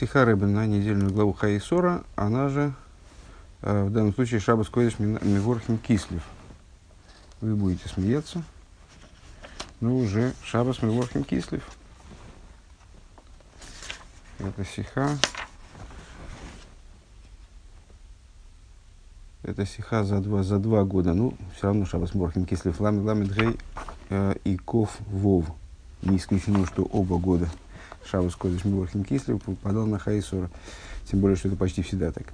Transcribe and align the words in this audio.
Сиха 0.00 0.24
Рэбе 0.24 0.46
на 0.46 0.64
недельную 0.64 1.12
главу 1.12 1.34
Хаисора, 1.34 2.04
она 2.16 2.48
же 2.48 2.72
э, 3.60 3.84
в 3.84 3.92
данном 3.92 4.14
случае 4.14 4.40
Шабас 4.40 4.70
Койдыш 4.70 4.98
Миворхим 4.98 5.76
Кислив. 5.76 6.22
Вы 7.42 7.54
будете 7.54 7.86
смеяться, 7.86 8.42
но 9.82 9.94
уже 9.94 10.32
Шабас 10.42 10.80
Миворхим 10.80 11.22
Кислив. 11.22 11.62
Это 14.38 14.64
Сиха. 14.64 15.10
Это 19.42 19.66
Сиха 19.66 20.04
за 20.04 20.20
два, 20.20 20.42
за 20.42 20.58
два 20.58 20.84
года. 20.84 21.12
Ну, 21.12 21.34
все 21.54 21.66
равно 21.66 21.84
Шабас 21.84 22.14
Миворхим 22.14 22.46
Кислив. 22.46 22.80
Ламид 22.80 23.04
Ламид 23.04 23.32
Гей 23.34 23.58
э, 24.08 24.34
и 24.44 24.56
Ков 24.56 24.96
Вов. 25.08 25.44
Не 26.00 26.16
исключено, 26.16 26.64
что 26.64 26.84
оба 26.84 27.18
года– 27.18 27.50
Шабас 28.04 28.36
Кодыш 28.36 28.64
Милохим 28.64 29.04
Кислев 29.04 29.42
попадал 29.42 29.86
на 29.86 29.98
Хайсора. 29.98 30.50
Тем 31.10 31.20
более, 31.20 31.36
что 31.36 31.48
это 31.48 31.56
почти 31.56 31.82
всегда 31.82 32.12
так. 32.12 32.24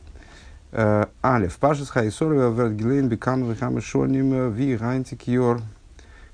Э, 0.73 1.07
Алев. 1.23 1.57
Пашес 1.57 1.89
Хайсора 1.89 2.51
Вергилейн 2.51 3.09
Бекам 3.09 3.51
Вихам 3.51 3.81
Шоним 3.81 4.53
Ви 4.53 4.77
Гантик 4.77 5.27
Йор. 5.27 5.61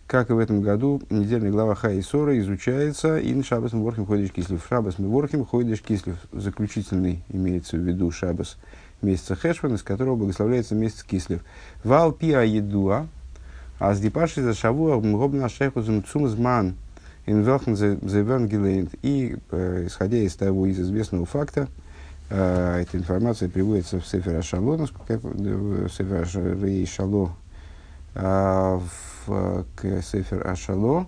Как 0.06 0.28
и 0.30 0.32
в 0.32 0.38
этом 0.38 0.60
году, 0.60 1.00
недельная 1.10 1.50
глава 1.50 1.74
Хайсора 1.74 2.38
изучается 2.38 3.18
и 3.18 3.42
Шабас 3.42 3.72
Мворхим 3.72 4.04
Ходиш 4.04 4.30
Кислев. 4.30 4.66
Шабас 4.68 4.98
Мворхим 4.98 5.44
Ходиш 5.44 5.80
Кислев. 5.80 6.16
Заключительный 6.32 7.22
имеется 7.28 7.76
в 7.76 7.80
виду 7.80 8.10
Шабас 8.10 8.58
месяца 9.00 9.36
Хешван, 9.36 9.74
из 9.74 9.82
которого 9.82 10.16
благословляется 10.16 10.74
месяц 10.74 11.02
Кислев. 11.02 11.40
Вал 11.82 12.12
Пиа 12.12 12.42
Едуа. 12.42 13.06
А 13.78 13.94
с 13.94 14.00
Дипаши 14.00 14.42
за 14.42 14.54
Шавуа 14.54 15.00
Мгобна 15.00 15.48
Шеху 15.48 15.80
Зумцумзман. 15.82 16.74
Инвелхен 17.26 17.76
Зевангелейн. 17.76 18.90
И, 19.02 19.36
э, 19.50 19.84
исходя 19.86 20.18
из 20.18 20.34
того, 20.34 20.66
из 20.66 20.80
известного 20.80 21.26
факта, 21.26 21.68
э, 22.30 22.82
эта 22.82 22.96
информация 22.96 23.48
приводится 23.48 24.00
в 24.00 24.06
Сефер 24.06 24.36
Ашало, 24.36 24.76
насколько 24.76 25.12
я 25.12 25.18
в 25.18 25.88
Сефер 25.88 26.26
Шало, 26.86 27.32
э, 28.14 28.80
в 29.26 29.64
Сефер 30.02 30.46
Ашало, 30.46 31.06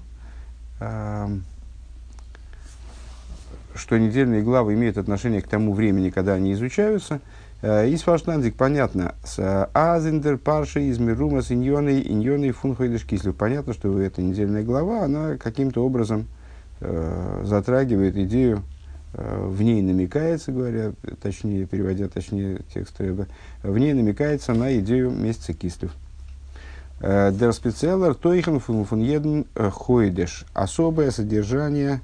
что 3.75 3.99
недельные 3.99 4.43
главы 4.43 4.75
имеют 4.75 4.99
отношение 4.99 5.43
к 5.43 5.49
тому 5.49 5.73
времени, 5.75 6.11
когда 6.11 6.35
они 6.35 6.53
изучаются– 6.53 7.21
из 7.65 8.03
фаштандик 8.03 8.57
понятно. 8.57 9.15
С 9.25 9.39
э, 9.39 9.69
Азиндер, 9.73 10.37
Парши, 10.37 10.83
из 10.83 10.99
Мирума, 10.99 11.41
с 11.41 11.51
Иньоной, 11.51 12.03
Иньоной, 12.03 12.51
Фунхойдыш, 12.51 13.07
Кислев. 13.07 13.35
Понятно, 13.37 13.73
что 13.73 13.99
эта 13.99 14.21
недельная 14.21 14.63
глава, 14.63 15.05
она 15.05 15.39
каким-то 15.39 15.83
образом 15.83 16.27
э, 16.81 17.41
затрагивает 17.45 18.19
идею, 18.19 18.65
э, 19.15 19.47
в 19.49 19.63
ней 19.63 19.81
намекается, 19.81 20.53
говоря, 20.53 20.93
точнее, 21.23 21.65
переводя 21.65 22.09
точнее 22.09 22.61
текст 22.75 23.01
Рэба, 23.01 23.29
в 23.63 23.79
ней 23.79 23.95
намекается 23.95 24.53
на 24.53 24.79
идею 24.79 25.11
месяца 25.11 25.55
Кислев. 25.55 25.93
Э, 27.01 27.33
Дер 27.33 27.55
спецеллер 27.55 28.15
тойхен 28.15 28.61
фун 28.61 29.01
еден 29.01 29.47
хойдеш. 29.55 30.45
Особое 30.53 31.11
содержание 31.11 32.03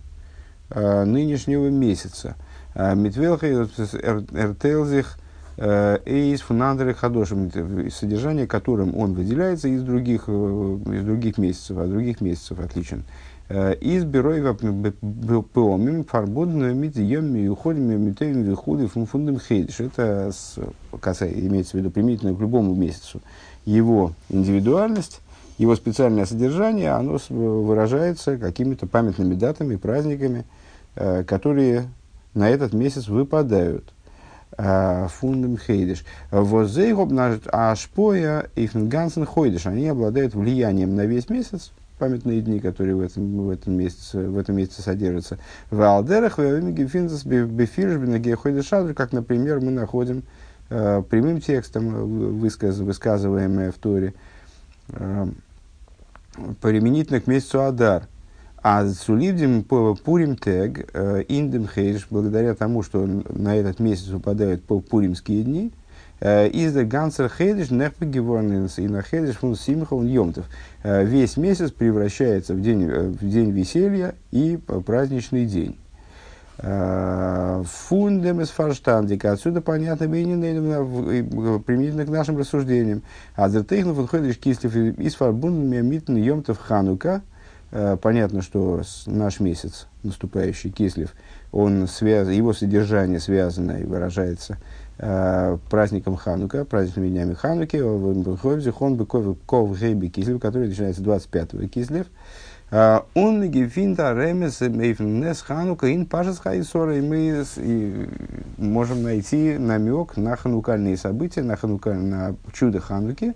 э, 0.71 1.05
нынешнего 1.05 1.69
месяца. 1.69 2.37
Митвелха 2.75 3.47
эртелзих 3.47 5.19
из 5.61 6.41
фунандры 6.41 6.95
хадошим, 6.95 7.51
содержание 7.91 8.47
которым 8.47 8.97
он 8.97 9.13
выделяется 9.13 9.69
из 9.69 9.83
других, 9.83 10.25
э, 10.27 10.79
из 10.93 11.05
других 11.05 11.37
месяцев, 11.37 11.77
от 11.77 11.91
других 11.91 12.23
месяцев 12.23 12.59
отличен. 12.61 13.05
Э, 13.51 13.75
из 13.75 14.05
бюро 14.05 14.55
пеомим 14.55 16.05
фарбудным 16.05 16.79
митьем 16.79 17.35
и 17.35 17.49
уходим 17.49 18.01
митеем 18.01 18.43
вихуды 18.43 18.87
фунфундам 18.87 19.41
хейдиш. 19.41 19.81
Это 19.81 20.31
касается, 21.01 21.39
имеется 21.39 21.73
в 21.73 21.81
виду 21.81 21.91
применительно 21.91 22.35
к 22.35 22.41
любому 22.41 22.75
месяцу. 22.75 23.21
Его 23.67 24.13
индивидуальность, 24.29 25.21
его 25.59 25.77
специальное 25.77 26.27
содержание, 26.27 26.93
оно 26.93 27.19
выражается 27.29 28.39
какими-то 28.39 28.87
памятными 28.87 29.35
датами, 29.35 29.77
праздниками, 29.77 30.45
э, 30.95 31.25
которые 31.25 31.91
на 32.33 32.49
этот 32.49 32.73
месяц 32.73 33.09
выпадают– 33.09 33.93
фундам 34.57 35.57
хейдиш. 35.57 36.05
Возейгоб 36.31 37.13
ашпоя 37.53 38.51
ихнгансен 38.57 39.25
хойдиш. 39.25 39.67
Они 39.67 39.89
обладают 39.89 40.35
влиянием 40.35 40.97
на 40.97 41.07
весь 41.07 41.29
месяц, 41.29 41.73
памятные 41.99 42.41
дни, 42.41 42.61
которые 42.61 42.97
в 42.97 43.01
этом, 43.01 43.47
в 43.47 43.51
этом, 43.51 43.75
месяце, 43.75 44.29
в 44.29 44.37
этом 44.39 44.57
месяце 44.57 44.83
содержатся. 44.83 45.39
В 45.71 45.81
Алдерах, 45.83 46.39
в 46.39 46.43
Бефиржбина, 46.43 48.19
Гехойдешадр, 48.19 48.95
как, 48.95 49.13
например, 49.13 49.61
мы 49.61 49.71
находим 49.71 50.25
э, 50.69 51.03
прямым 51.09 51.41
текстом, 51.41 52.39
высказ, 52.41 52.79
высказываемое 52.79 53.71
в 53.71 53.77
Торе, 53.77 54.15
э, 54.89 55.27
применительно 56.61 57.21
к 57.21 57.27
месяцу 57.27 57.63
Адар– 57.63 58.09
а 58.63 58.87
Суливдим 58.87 59.65
Пурим 59.65 60.37
Тег, 60.37 60.91
э, 60.93 61.23
Индем 61.29 61.67
Хейдж, 61.67 62.03
благодаря 62.11 62.55
тому, 62.55 62.83
что 62.83 63.07
на 63.07 63.57
этот 63.57 63.81
месяц 63.81 64.09
выпадают 64.09 64.63
пуримские 64.65 65.45
дни, 65.45 65.73
э, 66.21 66.47
из 66.49 66.75
Гансер 66.75 67.31
Хейдж 67.31 67.73
Нехпегеворненс 67.73 68.79
и 68.79 68.87
на 68.87 69.01
Хейдж 69.01 69.33
фун 69.33 69.57
Симхон 69.57 70.07
Йомтов. 70.07 70.45
Э, 70.83 71.03
весь 71.05 71.39
месяц 71.39 71.71
превращается 71.71 72.53
в 72.53 72.61
день, 72.61 72.87
в 72.87 73.27
день 73.27 73.51
веселья 73.51 74.15
и 74.31 74.59
праздничный 74.85 75.47
день. 75.47 75.77
Фундем 76.59 78.43
из 78.43 78.51
фарштандика. 78.51 79.33
Отсюда 79.33 79.63
понятно 79.63 80.07
применительно 80.07 82.05
к 82.05 82.11
нашим 82.11 82.37
рассуждениям. 82.37 83.01
А 83.35 83.49
за 83.49 83.65
тейхнов 83.65 83.99
отходишь 83.99 84.37
кислив 84.37 84.77
из 84.77 85.15
фарбундами 85.15 85.81
митн 85.81 86.17
Йомтов 86.17 86.59
Ханука– 86.59 87.23
понятно, 87.71 88.43
что 88.43 88.83
наш 89.07 89.41
месяц, 89.41 89.87
наступающий 90.03 90.71
Кислев, 90.71 91.15
он 91.53 91.87
связ... 91.89 92.29
его 92.29 92.53
содержание 92.53 93.21
связано 93.21 93.73
и 93.73 93.85
выражается 93.85 94.59
э, 94.99 95.59
праздником 95.69 96.17
Ханука, 96.17 96.65
праздниками 96.65 97.09
днями 97.09 97.35
Хануки, 97.35 97.77
он 97.77 98.23
бы 98.23 99.07
ков 99.07 99.79
гейби 99.79 100.09
Кислев, 100.09 100.41
который 100.41 100.69
начинается 100.69 101.03
25-го 101.03 101.67
Кислев. 101.69 102.07
Э, 102.71 103.01
он 103.15 103.51
гефинта 103.51 104.13
ремес 104.15 104.61
мейфнес 104.61 105.43
Ханука 105.43 105.93
ин 105.93 106.07
пашес 106.07 106.39
хайсора, 106.39 106.97
и 106.97 107.01
мы 107.01 107.45
и 107.57 108.09
можем 108.59 109.03
найти 109.03 109.59
намек 109.59 110.17
на 110.17 110.37
ханукальные 110.37 110.97
события, 110.97 111.43
на, 111.43 111.57
ханука, 111.57 111.95
на 111.95 112.37
чудо 112.53 112.81
Хануки, 112.81 113.29
Э, 113.31 113.35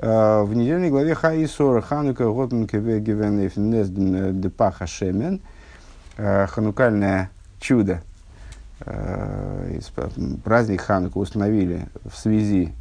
в 0.00 0.54
недельной 0.54 0.88
главе 0.88 1.14
Хаисора 1.14 1.82
Ханука 1.82 2.24
Готманке 2.24 2.78
Вегевен 2.78 4.40
Депаха 4.40 4.86
Шемен 4.86 5.42
э, 6.16 6.46
Ханукальное 6.46 7.30
чудо 7.60 8.00
э, 8.80 9.78
праздник 10.42 10.80
Ханука 10.80 11.18
установили 11.18 11.86
в 12.10 12.16
связи 12.16 12.72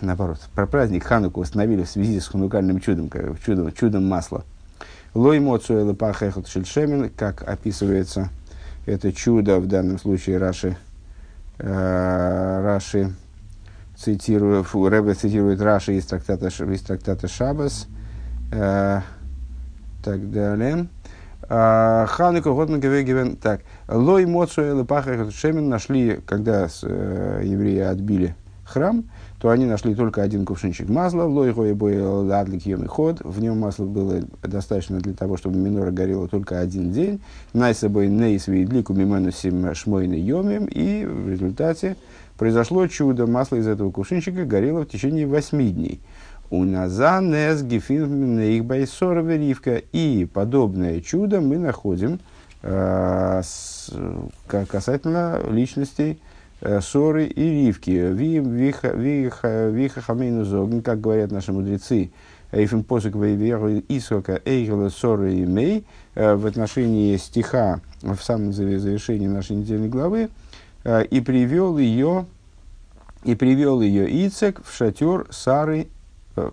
наоборот, 0.00 0.40
про 0.54 0.66
праздник 0.66 1.04
Ханука 1.04 1.38
установили 1.38 1.84
в 1.84 1.88
связи 1.88 2.18
с 2.18 2.26
ханукальным 2.26 2.80
чудом, 2.80 3.08
чудом, 3.44 3.70
чудом 3.72 4.08
масла. 4.08 4.44
Лой 5.14 5.38
моцу 5.38 5.94
шельшемен, 6.48 7.10
как 7.10 7.48
описывается 7.48 8.30
это 8.86 9.12
чудо, 9.12 9.60
в 9.60 9.68
данном 9.68 10.00
случае 10.00 10.38
Раши, 10.38 10.76
Раши 11.58 13.12
цитирую, 14.02 14.64
фу, 14.64 14.88
Рэбе 14.88 15.14
цитирует 15.14 15.60
Раши 15.60 15.94
из 15.94 16.06
трактата, 16.06 16.48
из 16.48 16.80
трактата 16.80 17.28
Шабас, 17.28 17.86
э, 18.50 19.00
так 20.02 20.30
далее. 20.30 20.88
А, 21.48 22.06
Ханука 22.06 22.52
Готман. 22.52 23.36
Так, 23.36 23.60
Лой 23.88 24.26
Моцу 24.26 24.62
Элапаха 24.62 25.30
Шемен 25.30 25.68
нашли, 25.68 26.20
когда 26.26 26.68
с, 26.68 26.80
э, 26.82 27.42
евреи 27.44 27.80
отбили 27.80 28.34
храм, 28.64 29.04
то 29.38 29.50
они 29.50 29.66
нашли 29.66 29.94
только 29.94 30.22
один 30.22 30.44
кувшинчик 30.44 30.88
масла, 30.88 31.24
лой 31.24 31.52
бой 31.74 32.32
адлик 32.32 32.66
и 32.66 32.86
ход, 32.86 33.20
в 33.22 33.40
нем 33.40 33.58
масла 33.58 33.84
было 33.84 34.22
достаточно 34.42 34.98
для 35.00 35.14
того, 35.14 35.36
чтобы 35.36 35.58
минора 35.58 35.90
горела 35.90 36.28
только 36.28 36.60
один 36.60 36.92
день, 36.92 37.20
найсабой 37.52 38.08
нейс 38.08 38.46
видлику 38.46 38.94
мимену 38.94 39.32
сим 39.32 39.74
шмойны 39.74 40.14
йомим, 40.14 40.66
и 40.66 41.04
в 41.04 41.28
результате 41.28 41.96
произошло 42.42 42.88
чудо, 42.88 43.28
масло 43.28 43.54
из 43.54 43.68
этого 43.68 43.92
кувшинчика 43.92 44.44
горело 44.44 44.80
в 44.80 44.88
течение 44.88 45.28
восьми 45.28 45.70
дней. 45.70 46.00
У 46.50 46.64
Назанес 46.64 47.62
их 47.62 48.64
байсора 48.64 49.22
И 49.92 50.28
подобное 50.34 51.00
чудо 51.02 51.40
мы 51.40 51.58
находим 51.58 52.18
э, 52.62 53.42
с, 53.44 53.92
касательно 54.48 55.40
личностей 55.50 56.18
э, 56.62 56.80
Соры 56.80 57.26
и 57.26 57.64
Ривки. 57.64 57.90
Виха 58.12 60.00
Хамейну 60.00 60.44
Зогн, 60.44 60.80
как 60.80 61.00
говорят 61.00 61.30
наши 61.30 61.52
мудрецы, 61.52 62.10
Эйфен 62.50 62.82
посок 62.82 63.14
вейверу 63.14 63.78
исока 63.88 64.42
эйгела 64.44 64.88
соры 64.88 65.34
и 65.36 65.44
мей 65.46 65.84
в 66.16 66.44
отношении 66.44 67.16
стиха 67.18 67.80
в 68.02 68.18
самом 68.20 68.52
завершении 68.52 69.28
нашей 69.28 69.54
недельной 69.54 69.88
главы 69.88 70.28
и 70.84 71.20
привел 71.20 71.78
ее 71.78 72.26
и 73.24 73.34
привел 73.34 73.80
ее 73.80 74.26
Ицек 74.26 74.60
в 74.64 74.74
шатер 74.74 75.26
Сары, 75.30 75.86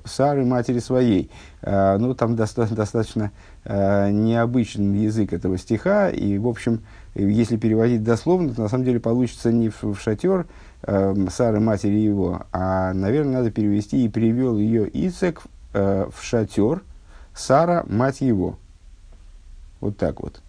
Сары 0.06 0.46
матери 0.46 0.80
своей. 0.80 1.32
Ну, 1.64 2.14
там 2.14 2.36
доста- 2.36 2.68
достаточно 2.74 3.32
необычный 3.66 5.00
язык 5.06 5.34
этого 5.34 5.58
стиха, 5.58 6.10
и, 6.10 6.38
в 6.38 6.48
общем, 6.48 6.82
если 7.16 7.58
переводить 7.58 8.04
дословно, 8.04 8.54
то 8.54 8.62
на 8.62 8.70
самом 8.70 8.86
деле 8.86 9.00
получится 9.00 9.52
не 9.52 9.70
в, 9.70 9.96
шатер 10.00 10.46
э, 10.84 11.28
Сары, 11.30 11.60
матери 11.60 11.96
его, 11.96 12.44
а, 12.52 12.94
наверное, 12.94 13.40
надо 13.40 13.52
перевести 13.52 14.06
и 14.06 14.10
привел 14.10 14.58
ее 14.58 14.88
Ицек 14.88 15.42
э, 15.74 16.08
в 16.14 16.24
шатер 16.24 16.84
Сара, 17.34 17.84
мать 17.88 18.22
его. 18.22 18.58
Вот 19.80 19.98
так 19.98 20.22
вот. 20.22 20.42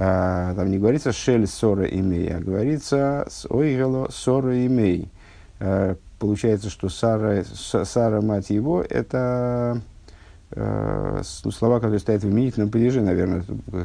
А, 0.00 0.54
там 0.54 0.70
не 0.70 0.78
говорится 0.78 1.12
«шель 1.12 1.46
сора 1.46 1.84
имей», 1.86 2.32
а 2.32 2.40
говорится 2.40 3.26
«с 3.28 3.46
ойгело 3.50 4.08
сора 4.10 4.64
имей». 4.66 5.10
А, 5.60 5.96
получается, 6.18 6.70
что 6.70 6.88
Сара, 6.88 7.42
Сара, 7.44 8.20
мать 8.20 8.50
его, 8.50 8.82
это 8.82 9.82
Э, 10.50 11.20
ну, 11.44 11.50
слова, 11.50 11.76
которые 11.76 12.00
стоят 12.00 12.22
в 12.22 12.30
именительном 12.30 12.70
падеже, 12.70 13.02
наверное, 13.02 13.44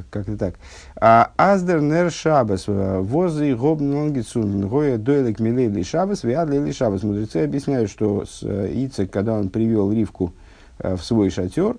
как-то 0.10 0.38
так. 0.38 0.56
А 0.96 1.32
аздер 1.36 1.82
нер 1.82 2.10
шабас, 2.10 2.66
э, 2.68 3.00
возы 3.00 3.54
гоб 3.54 3.82
нонгицун, 3.82 4.68
гоя 4.70 4.98
дойлек 4.98 5.40
милейли 5.42 5.84
шабас, 5.84 6.24
виадлейли 6.24 6.72
шабас. 6.72 7.04
Мудрецы 7.04 7.44
объясняют, 7.44 7.90
что 7.90 8.26
с 8.26 8.44
э, 8.44 8.72
Ицек, 8.74 9.12
когда 9.12 9.34
он 9.34 9.50
привел 9.50 9.92
Ривку 9.92 10.34
в 10.80 11.00
свой 11.00 11.30
шатер, 11.30 11.78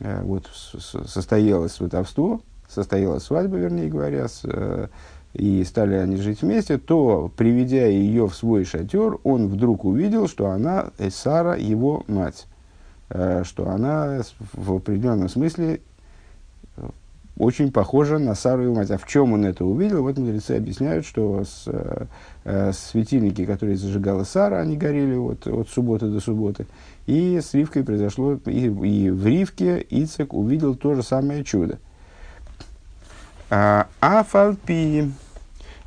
вот 0.00 0.46
состоялось 0.50 1.72
сватовство, 1.72 2.42
состоялась 2.68 3.24
свадьба, 3.24 3.56
вернее 3.56 3.88
говоря, 3.88 4.28
с, 4.28 4.42
и 5.34 5.64
стали 5.64 5.94
они 5.94 6.16
жить 6.16 6.42
вместе, 6.42 6.78
то, 6.78 7.30
приведя 7.36 7.86
ее 7.86 8.28
в 8.28 8.34
свой 8.34 8.64
шатер, 8.64 9.18
он 9.24 9.48
вдруг 9.48 9.84
увидел, 9.84 10.28
что 10.28 10.50
она 10.50 10.90
Сара, 11.10 11.56
его 11.56 12.04
мать. 12.06 12.46
Э, 13.10 13.42
что 13.44 13.68
она 13.70 14.20
в 14.52 14.76
определенном 14.76 15.30
смысле 15.30 15.80
э, 16.76 16.88
очень 17.38 17.72
похожа 17.72 18.18
на 18.18 18.34
Сару 18.34 18.64
и 18.64 18.74
мать. 18.74 18.90
А 18.90 18.98
в 18.98 19.06
чем 19.06 19.32
он 19.32 19.46
это 19.46 19.64
увидел? 19.64 20.02
Вот 20.02 20.18
мудрецы 20.18 20.52
объясняют, 20.52 21.06
что 21.06 21.42
с, 21.44 21.64
э, 22.44 22.72
светильники, 22.72 23.46
которые 23.46 23.78
зажигала 23.78 24.24
Сара, 24.24 24.60
они 24.60 24.76
горели 24.76 25.14
вот, 25.14 25.46
от 25.46 25.70
субботы 25.70 26.08
до 26.08 26.20
субботы. 26.20 26.66
И 27.06 27.40
с 27.40 27.54
Ривкой 27.54 27.82
произошло, 27.82 28.38
и, 28.44 28.66
и 28.66 29.10
в 29.10 29.26
Ривке 29.26 29.84
Ицек 29.88 30.34
увидел 30.34 30.74
то 30.74 30.94
же 30.94 31.02
самое 31.02 31.44
чудо. 31.44 31.78
А, 33.50 33.86
Афальпи. 34.00 35.10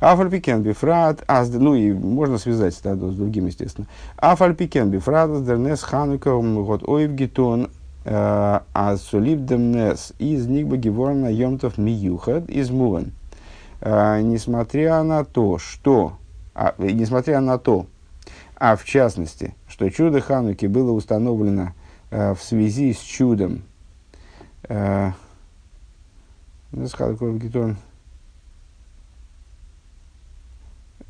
Афальпикен 0.00 0.62
бифрат, 0.62 1.24
ну 1.28 1.76
и 1.76 1.92
можно 1.92 2.36
связать 2.36 2.76
это 2.82 2.96
с 2.96 3.14
другим, 3.14 3.46
естественно. 3.46 3.86
Афальпикен 4.16 4.90
бифрат, 4.90 5.44
дернес 5.44 5.80
ханука, 5.82 6.36
год 6.36 6.82
ойв 6.88 7.12
гитон, 7.12 7.70
а 8.04 8.96
солибдемнес 8.96 10.12
из 10.18 10.46
них 10.48 10.66
бы 10.66 10.76
геворна 10.76 11.32
йомтов 11.32 11.78
миюхад 11.78 12.50
из 12.50 12.70
муван. 12.70 13.12
Несмотря 13.80 15.04
на 15.04 15.24
то, 15.24 15.58
что, 15.58 16.14
а, 16.54 16.74
несмотря 16.78 17.40
на 17.40 17.58
то, 17.58 17.86
а 18.56 18.74
в 18.74 18.84
частности, 18.84 19.54
что 19.68 19.88
чудо 19.88 20.20
Хануки 20.20 20.66
было 20.66 20.92
установлено 20.92 21.74
э, 22.10 22.34
в 22.34 22.42
связи 22.42 22.92
с 22.92 22.98
чудом, 22.98 23.62
э, 24.68 24.72
Э, 24.72 25.10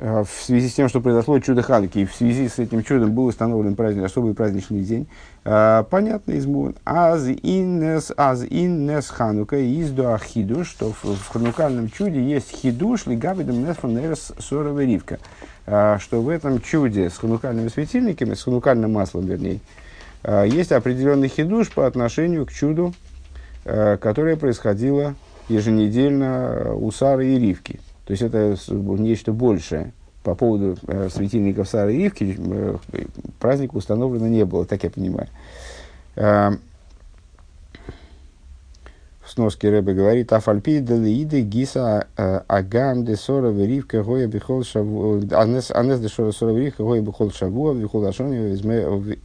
в 0.03 0.26
связи 0.26 0.69
с 0.69 0.75
тем, 0.75 0.88
что 0.88 1.00
произошло 1.00 1.38
чудо 1.38 1.62
Хануки, 1.62 2.00
и 2.00 2.05
в 2.05 2.12
связи 2.12 2.49
с 2.49 2.59
этим 2.59 2.82
чудом 2.82 3.12
был 3.12 3.26
установлен 3.26 3.76
праздник, 3.76 4.03
особый 4.03 4.35
праздничный 4.35 4.81
день, 4.81 5.06
э, 5.44 5.85
понятно 5.88 6.32
из. 6.32 6.47
Аз 6.85 7.29
иннес, 7.29 8.11
аз 8.17 8.43
иннес 8.43 9.09
Ханука 9.09 9.59
из 9.59 9.93
хидуш, 10.23 10.69
что 10.69 10.91
в, 10.91 11.05
в 11.05 11.29
ханукальном 11.29 11.88
чуде 11.88 12.20
есть 12.20 12.50
хидуш, 12.50 13.06
лигабидом 13.06 13.64
несфон 13.64 13.94
нерес 13.94 14.32
сорова 14.41 14.81
ривка. 14.81 15.20
Э, 15.67 15.99
что 16.00 16.20
в 16.20 16.29
этом 16.29 16.61
чуде 16.61 17.09
с 17.09 17.19
ханукальными 17.19 17.69
светильниками, 17.69 18.35
с 18.35 18.43
ханукальным 18.43 18.93
маслом, 18.93 19.26
вернее, 19.26 19.61
есть 20.25 20.73
определенный 20.73 21.29
хидуш 21.29 21.70
по 21.70 21.87
отношению 21.87 22.47
к 22.47 22.53
чуду, 22.53 22.94
которое 23.64 24.37
происходило 24.37 25.17
еженедельно 25.52 26.75
у 26.75 26.90
Сары 26.90 27.28
и 27.28 27.38
Ривки. 27.38 27.81
То 28.06 28.12
есть 28.12 28.22
это 28.22 28.56
нечто 28.69 29.32
большее. 29.32 29.93
По 30.22 30.34
поводу 30.34 30.76
э, 30.87 31.08
светильников 31.10 31.69
Сары 31.69 31.96
и 31.96 32.06
Ивки 32.06 32.37
э, 32.38 32.76
праздника 33.40 33.76
установлено 33.76 34.28
не 34.28 34.44
было, 34.44 34.64
так 34.64 34.84
я 34.84 34.90
понимаю. 34.90 35.28
Э, 36.14 36.50
в 39.22 39.31
сноске 39.31 39.70
Рэбе 39.70 39.94
говорит, 39.94 40.32
Афальпи 40.32 40.78
делииды 40.78 41.40
гиса 41.43 42.06
э, 42.16 42.40
агам 42.46 43.04
де 43.04 43.16
сора 43.16 43.49
веривка 43.49 44.02
гоя 44.04 44.26
бихол 44.28 44.62
шаву, 44.62 45.22
анес 45.32 45.70
анес 45.70 46.00
де 46.00 46.08
сора 46.08 46.32
сора 46.32 46.52
веривка 46.52 46.84
гоя 46.84 47.00
бихол 47.00 47.32
шаву, 47.32 47.75
бихол 47.75 48.06
ашони 48.06 48.37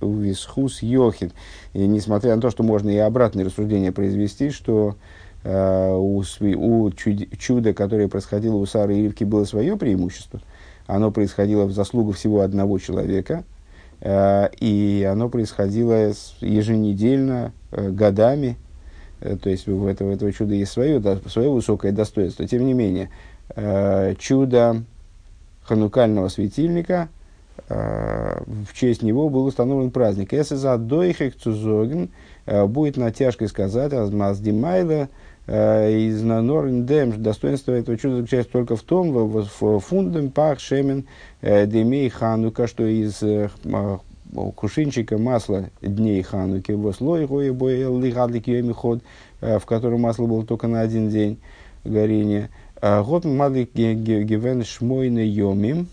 висхус 0.01 0.81
йохин. 0.81 1.31
И 1.73 1.85
несмотря 1.85 2.35
на 2.35 2.41
то, 2.41 2.49
что 2.49 2.63
можно 2.63 2.89
и 2.89 2.97
обратное 2.97 3.45
рассуждение 3.45 3.91
произвести, 3.91 4.49
что 4.49 4.95
Э, 4.95 5.16
у, 5.49 6.23
у 6.57 6.91
чуда, 6.91 7.73
которое 7.73 8.09
происходило 8.09 8.55
у 8.55 8.65
Сары 8.65 8.97
и 8.97 9.03
Ривки, 9.03 9.23
было 9.23 9.45
свое 9.45 9.77
преимущество. 9.77 10.41
Оно 10.87 11.11
происходило 11.11 11.65
в 11.65 11.71
заслугу 11.71 12.11
всего 12.11 12.41
одного 12.41 12.79
человека, 12.79 13.43
э, 14.01 14.49
и 14.59 15.07
оно 15.09 15.29
происходило 15.29 16.11
еженедельно, 16.41 17.53
э, 17.71 17.89
годами. 17.91 18.57
То 19.19 19.49
есть 19.49 19.67
у 19.67 19.87
этого, 19.87 20.11
этого 20.11 20.31
чуда 20.31 20.53
есть 20.53 20.71
свое, 20.71 21.01
свое 21.27 21.49
высокое 21.49 21.91
достоинство. 21.91 22.47
Тем 22.47 22.67
не 22.67 22.73
менее, 22.73 23.09
чудо 24.19 24.83
ханукального 25.63 26.27
светильника, 26.27 27.09
в 27.67 28.73
честь 28.75 29.01
него 29.01 29.29
был 29.29 29.45
установлен 29.45 29.89
праздник. 29.89 30.33
Если 30.33 30.53
за 30.53 30.77
дойхек 30.77 31.33
будет 32.45 32.97
натяжкой 32.97 33.47
сказать, 33.47 33.91
азмаздимайла, 33.91 35.09
Э, 35.47 35.89
из 35.89 36.21
Норндем, 36.23 37.23
достоинство 37.23 37.71
этого 37.71 37.97
чуда 37.97 38.17
заключается 38.17 38.51
только 38.51 38.75
в 38.75 38.83
том, 38.83 39.13
в 39.13 39.79
фундам 39.79 40.29
пах 40.29 40.59
шемен 40.59 41.05
э, 41.41 41.65
демей 41.65 42.09
ханука, 42.09 42.67
что 42.67 42.85
из 42.85 43.23
э, 43.23 43.49
кушинчика 44.55 45.17
масла 45.17 45.69
дней 45.81 46.21
хануки, 46.21 46.73
в 46.73 46.91
слой 46.91 47.25
гоя 47.27 47.53
боя 47.53 48.73
ход, 48.73 49.01
в 49.39 49.65
котором 49.65 50.01
масло 50.01 50.25
было 50.25 50.45
только 50.45 50.67
на 50.67 50.81
один 50.81 51.09
день 51.09 51.39
горения. 51.85 52.49
Год 52.81 53.23
мадлик 53.23 53.73
гивен 53.73 54.65
шмойны 54.65 55.19
йомим, 55.19 55.87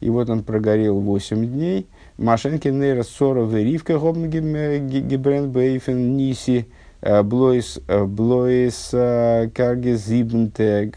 и 0.00 0.08
вот 0.08 0.30
он 0.30 0.44
прогорел 0.44 1.00
8 1.00 1.44
дней. 1.46 1.88
Машенки 2.16 2.68
нейра 2.68 3.02
сора 3.02 3.44
веривка 3.44 3.98
гобн 3.98 4.30
гибрен 4.30 5.50
бейфен 5.50 6.16
ниси, 6.16 6.68
Э, 7.04 7.22
блойс, 7.22 7.80
э, 7.86 8.04
блойс 8.04 8.88
э, 8.94 9.50
карге 9.54 9.96
зибнтег, 9.96 10.96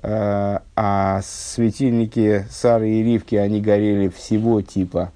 а 0.00 1.20
светильники 1.24 2.46
Сары 2.50 2.88
и 2.88 3.02
Ривки, 3.02 3.34
они 3.34 3.60
горели 3.60 4.08
всего 4.08 4.62
типа 4.62 5.10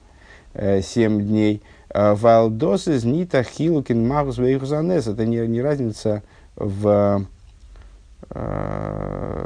7 0.54 1.22
дней. 1.22 1.62
Валдос 1.94 2.88
из 2.88 3.04
Нита 3.04 3.44
Хилукин 3.44 4.08
Магус 4.08 4.38
Вейхузанес. 4.38 5.06
Это 5.06 5.24
не, 5.24 5.46
не 5.46 5.62
разница 5.62 6.24
в 6.56 7.24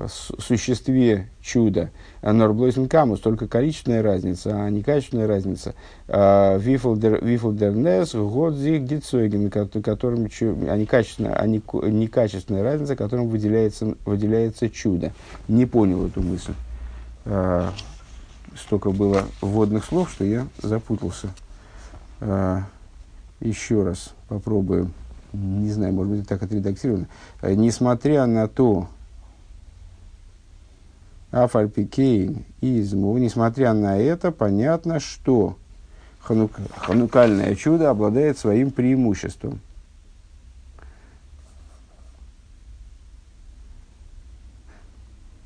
существе 0.09 1.29
чуда. 1.43 1.91
Норблойсен 2.33 2.89
камус, 2.89 3.21
только 3.21 3.47
количественная 3.47 4.03
разница, 4.03 4.65
а 4.65 4.69
не 4.69 4.83
качественная 4.83 5.29
разница. 5.29 5.75
Вифлдернес, 6.09 8.15
Годзиг, 8.15 8.85
Дицойген, 8.85 9.49
которым, 9.51 10.29
а 10.69 10.77
не 10.77 10.87
качественная, 10.87 11.35
а 11.35 11.47
не, 11.47 12.09
качественная 12.09 12.65
разница, 12.65 12.97
которым 12.97 13.29
выделяется, 13.29 13.95
выделяется 14.05 14.69
чудо. 14.69 15.13
Не 15.47 15.67
понял 15.67 16.07
эту 16.07 16.23
мысль. 16.23 16.55
А, 17.27 17.71
столько 18.57 18.91
было 18.91 19.23
вводных 19.41 19.85
слов, 19.85 20.11
что 20.11 20.25
я 20.25 20.49
запутался. 20.63 21.29
А, 22.21 22.63
еще 23.41 23.85
раз 23.85 24.15
попробуем. 24.29 24.93
Не 25.33 25.71
знаю, 25.71 25.93
может 25.93 26.13
быть, 26.13 26.27
так 26.27 26.43
отредактировано. 26.43 27.07
Несмотря 27.43 28.27
на 28.27 28.49
то, 28.49 28.89
Афальпикейн 31.31 32.45
изму, 32.61 33.17
несмотря 33.19 33.73
на 33.73 33.99
это, 33.99 34.33
понятно, 34.33 35.01
что 35.01 35.57
ханук, 36.21 36.53
ханукальное 36.77 37.55
чудо 37.55 37.91
обладает 37.91 38.39
своим 38.39 38.71
преимуществом. 38.71 39.61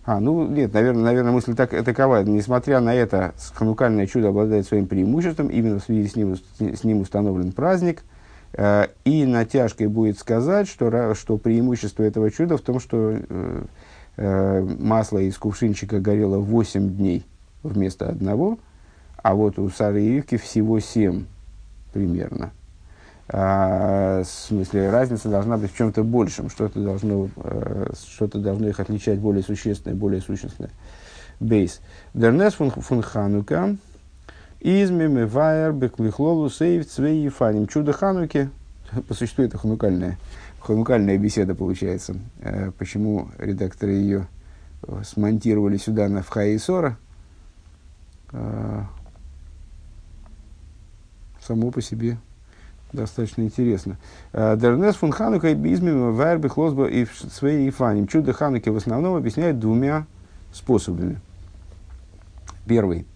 А, 0.04 0.18
ну, 0.18 0.46
нет, 0.46 0.72
наверное, 0.72 1.04
наверное 1.04 1.32
мысль 1.32 1.54
так, 1.54 1.70
такова. 1.84 2.24
Несмотря 2.24 2.80
на 2.80 2.94
это, 2.94 3.32
ханукальное 3.54 4.06
чудо 4.06 4.28
обладает 4.28 4.66
своим 4.66 4.86
преимуществом, 4.86 5.48
именно 5.48 5.78
в 5.78 5.84
связи 5.84 6.08
с 6.08 6.16
ним, 6.16 6.36
с 6.58 6.84
ним 6.84 7.02
установлен 7.02 7.52
праздник. 7.52 8.02
Э, 8.52 8.88
и 9.04 9.24
натяжкой 9.24 9.86
будет 9.86 10.18
сказать, 10.18 10.68
что, 10.68 11.14
что 11.14 11.36
преимущество 11.36 12.02
этого 12.02 12.30
чуда 12.30 12.56
в 12.56 12.60
том, 12.60 12.80
что 12.80 13.18
э, 13.18 13.62
масло 14.20 15.18
из 15.18 15.38
кувшинчика 15.38 15.98
горело 16.00 16.38
8 16.38 16.96
дней 16.96 17.24
вместо 17.62 18.08
одного, 18.08 18.58
а 19.16 19.34
вот 19.34 19.58
у 19.58 19.68
Сары 19.70 20.02
и 20.02 20.14
Ривки 20.16 20.36
всего 20.36 20.78
7 20.80 21.24
примерно. 21.92 22.52
А, 23.32 24.22
в 24.22 24.26
смысле, 24.26 24.90
разница 24.90 25.28
должна 25.28 25.56
быть 25.56 25.72
в 25.72 25.76
чем-то 25.76 26.02
большем, 26.02 26.50
что-то 26.50 26.80
должно, 26.82 27.28
э, 27.36 27.92
что-то 28.08 28.38
должно 28.40 28.68
их 28.68 28.80
отличать 28.80 29.20
более 29.20 29.44
существенное, 29.44 29.96
более 29.96 30.20
существенное. 30.20 30.72
Бейс. 31.38 31.80
Дернес 32.12 32.54
фун 32.54 33.02
Ханука, 33.02 33.76
измеме 34.58 35.26
вайер 35.26 35.72
беклихлолу 35.72 36.50
сейв 36.50 36.90
цвей 36.90 37.28
фаним. 37.28 37.68
Чудо 37.68 37.92
Хануки, 37.92 38.50
по 39.08 39.14
существу 39.14 39.44
это 39.44 39.58
ханукальная, 39.58 40.18
ханукальная 40.60 41.18
беседа 41.18 41.54
получается. 41.54 42.16
Э, 42.40 42.70
почему 42.78 43.28
редакторы 43.38 43.92
ее 43.92 44.28
смонтировали 45.04 45.76
сюда 45.76 46.08
на 46.08 46.22
в 46.22 46.28
Хаисора? 46.28 46.96
Э, 48.32 48.82
само 51.40 51.70
по 51.70 51.80
себе 51.80 52.18
достаточно 52.92 53.42
интересно. 53.42 53.96
Э, 54.32 54.56
Дернес 54.56 54.96
фун 54.96 55.12
Ханука 55.12 55.48
и 55.48 55.54
бизмим 55.54 56.14
вайрбе 56.14 56.48
хлосба 56.48 56.86
и 56.86 57.06
своей 57.06 57.70
фаним. 57.70 58.06
Чудо 58.06 58.32
Хануки 58.32 58.68
в 58.68 58.76
основном 58.76 59.14
объясняет 59.14 59.58
двумя 59.58 60.06
способами. 60.52 61.20
Первый. 62.66 63.06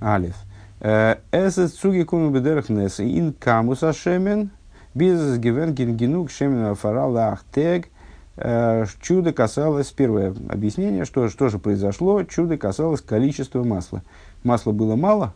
Алиф. 0.00 0.36
Э, 0.80 1.16
Эсэс 1.32 1.72
цуги 1.72 2.02
куми 2.02 2.32
бедерах 2.32 2.68
нес 2.68 3.00
ин 3.00 3.32
камус 3.32 3.82
ашемен 3.82 4.50
бизнес 4.98 5.38
гивен 5.38 5.74
генгенук 5.74 6.30
шемен 6.30 6.74
фарала 6.74 7.28
ахтег. 7.28 7.88
Э, 8.36 8.84
чудо 9.00 9.32
касалось, 9.32 9.90
первое 9.90 10.34
объяснение, 10.48 11.04
что, 11.04 11.28
что 11.28 11.48
же 11.48 11.58
произошло, 11.58 12.22
чудо 12.24 12.58
касалось 12.58 13.00
количества 13.00 13.62
масла. 13.64 14.02
Масла 14.44 14.72
было 14.72 14.96
мало, 14.96 15.32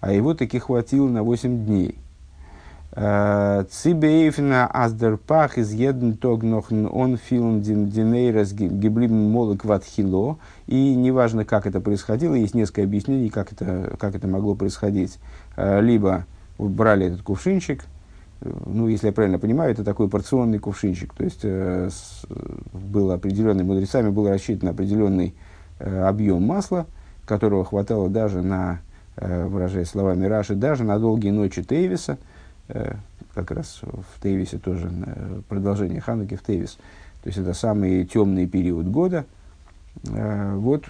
а 0.00 0.12
его 0.12 0.34
таки 0.34 0.58
хватило 0.58 1.08
на 1.08 1.22
8 1.22 1.66
дней. 1.66 1.96
Цибеевна 2.92 4.66
аздерпах 4.66 5.58
из 5.58 5.72
един 5.72 6.16
тог 6.16 6.42
нохн 6.42 6.86
он 6.90 7.18
филм 7.18 7.62
динейрас 7.62 8.52
гиблим 8.52 9.30
молок 9.30 9.64
ватхило. 9.64 10.38
И 10.66 10.96
неважно, 10.96 11.44
как 11.44 11.66
это 11.66 11.80
происходило, 11.80 12.34
есть 12.34 12.54
несколько 12.54 12.82
объяснений, 12.82 13.30
как 13.30 13.52
это, 13.52 13.96
как 13.96 14.16
это 14.16 14.26
могло 14.26 14.56
происходить. 14.56 15.18
Либо 15.56 16.24
брали 16.58 17.06
этот 17.06 17.22
кувшинчик, 17.22 17.84
ну, 18.40 18.88
если 18.88 19.08
я 19.08 19.12
правильно 19.12 19.38
понимаю, 19.38 19.72
это 19.72 19.84
такой 19.84 20.08
порционный 20.08 20.58
кувшинчик. 20.58 21.12
То 21.14 21.24
есть, 21.24 21.40
э, 21.42 21.88
с, 21.90 22.24
был 22.72 23.10
определенный, 23.10 23.64
мудрецами 23.64 24.10
был 24.10 24.28
рассчитан 24.28 24.70
определенный 24.70 25.34
э, 25.78 26.02
объем 26.04 26.42
масла, 26.42 26.86
которого 27.26 27.64
хватало 27.64 28.08
даже 28.08 28.42
на, 28.42 28.80
э, 29.16 29.46
выражаясь 29.46 29.88
словами 29.88 30.26
Раши, 30.26 30.54
даже 30.54 30.84
на 30.84 30.98
долгие 30.98 31.30
ночи 31.30 31.62
Тейвиса– 31.62 32.18
Э, 32.72 32.94
как 33.34 33.50
раз 33.50 33.80
в 33.82 34.22
Тейвисе 34.22 34.58
тоже 34.58 34.90
э, 34.90 35.40
продолжение 35.48 36.00
Хануки 36.00 36.36
в 36.36 36.42
Тейвис. 36.42 36.78
То 37.22 37.28
есть 37.28 37.38
это 37.38 37.52
самый 37.52 38.04
темный 38.04 38.46
период 38.46 38.86
года. 38.86 39.24
Э, 40.08 40.54
вот, 40.54 40.84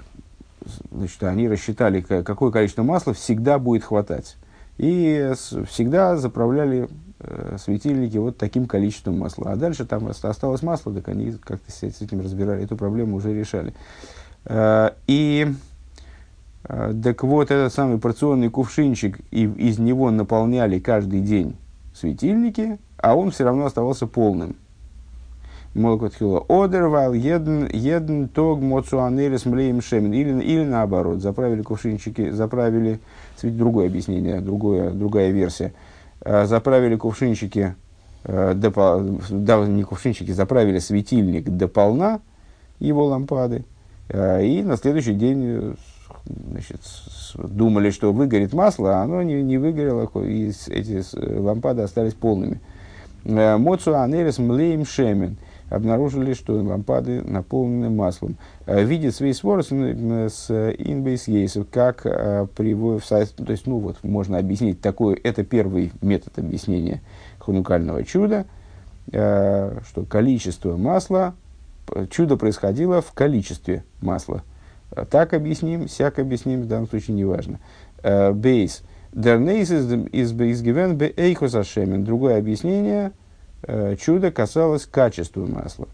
значит, 0.90 1.22
они 1.22 1.48
рассчитали, 1.48 2.00
какое 2.00 2.50
количество 2.50 2.82
масла 2.82 3.14
всегда 3.14 3.58
будет 3.58 3.84
хватать. 3.84 4.36
И 4.76 5.32
всегда 5.68 6.16
заправляли 6.16 6.88
светильники 7.58 8.16
вот 8.16 8.38
таким 8.38 8.66
количеством 8.66 9.18
масла. 9.18 9.52
А 9.52 9.56
дальше 9.56 9.84
там 9.84 10.08
осталось 10.08 10.62
масло, 10.62 10.92
так 10.92 11.08
они 11.08 11.32
как-то 11.32 11.70
с 11.70 11.82
этим 11.82 12.20
разбирали, 12.20 12.64
эту 12.64 12.76
проблему 12.76 13.16
уже 13.16 13.34
решали. 13.34 13.74
И 15.06 15.52
так 16.62 17.22
вот, 17.22 17.50
этот 17.50 17.72
самый 17.72 17.98
порционный 17.98 18.48
кувшинчик, 18.48 19.20
и 19.30 19.44
из 19.44 19.78
него 19.78 20.10
наполняли 20.10 20.78
каждый 20.78 21.20
день 21.20 21.56
светильники, 21.94 22.78
а 22.96 23.16
он 23.16 23.30
все 23.30 23.44
равно 23.44 23.66
оставался 23.66 24.06
полным. 24.06 24.56
Молокотхила 25.72 26.44
одервал 26.48 27.12
еден 27.12 27.68
еден 27.72 28.28
тог 28.28 28.60
моцуанерис 28.60 29.46
млеем 29.46 29.80
шемен. 29.80 30.12
Или, 30.12 30.42
или 30.42 30.64
наоборот, 30.64 31.20
заправили 31.20 31.62
кувшинчики, 31.62 32.30
заправили, 32.30 32.98
другое 33.42 33.86
объяснение, 33.86 34.40
другое, 34.40 34.90
другая 34.90 35.30
версия. 35.30 35.72
А, 36.22 36.46
заправили 36.46 36.96
кувшинчики, 36.96 37.74
э, 38.24 38.52
да, 38.54 39.66
не 39.66 39.82
кувшинчики, 39.82 40.32
заправили 40.32 40.78
светильник 40.78 41.48
до 41.48 41.68
полна 41.68 42.20
его 42.78 43.06
лампады. 43.06 43.64
А, 44.08 44.40
и 44.40 44.62
на 44.62 44.76
следующий 44.76 45.14
день 45.14 45.76
значит, 46.26 46.80
думали, 47.34 47.90
что 47.90 48.12
выгорит 48.12 48.52
масло, 48.52 48.98
а 48.98 49.02
оно 49.02 49.22
не, 49.22 49.42
не 49.42 49.58
выгорело, 49.58 50.10
и 50.22 50.52
эти 50.68 51.02
лампады 51.38 51.82
остались 51.82 52.14
полными. 52.14 52.60
Э, 53.24 53.56
Моцу 53.56 53.96
анерис 53.96 54.38
млеем 54.38 54.84
шемен. 54.84 55.36
Обнаружили, 55.70 56.34
что 56.34 56.54
лампады 56.62 57.22
наполнены 57.22 57.88
маслом. 57.88 58.36
Э, 58.66 58.84
видит 58.84 59.14
свои 59.14 59.32
своры 59.32 59.62
с 59.62 59.70
инбейс 59.70 61.28
ейсов, 61.28 61.66
как 61.70 62.04
э, 62.04 62.46
приводит, 62.54 63.06
то 63.08 63.50
есть, 63.52 63.66
ну 63.66 63.78
вот, 63.78 63.96
можно 64.02 64.36
объяснить 64.36 64.82
такое, 64.82 65.16
это 65.22 65.44
первый 65.44 65.92
метод 66.02 66.38
объяснения 66.38 67.00
ханукального 67.38 68.04
чуда, 68.04 68.44
что 69.10 70.04
количество 70.08 70.76
масла, 70.76 71.34
чудо 72.10 72.36
происходило 72.36 73.00
в 73.00 73.12
количестве 73.12 73.84
масла. 74.00 74.42
Так 75.10 75.34
объясним, 75.34 75.86
всяк 75.86 76.18
объясним, 76.18 76.62
в 76.62 76.66
данном 76.66 76.88
случае 76.88 77.16
не 77.16 77.24
важно. 77.24 77.60
Э, 78.02 78.32
бейс. 78.32 78.82
Дернейс 79.12 79.70
из 79.70 80.32
гивен 80.62 80.96
бе 80.96 81.12
эйхосашемен. 81.16 82.04
Другое 82.04 82.38
объяснение. 82.38 83.12
Э, 83.62 83.96
чудо 83.96 84.30
касалось 84.30 84.86
качества 84.86 85.46
масла. 85.46 85.88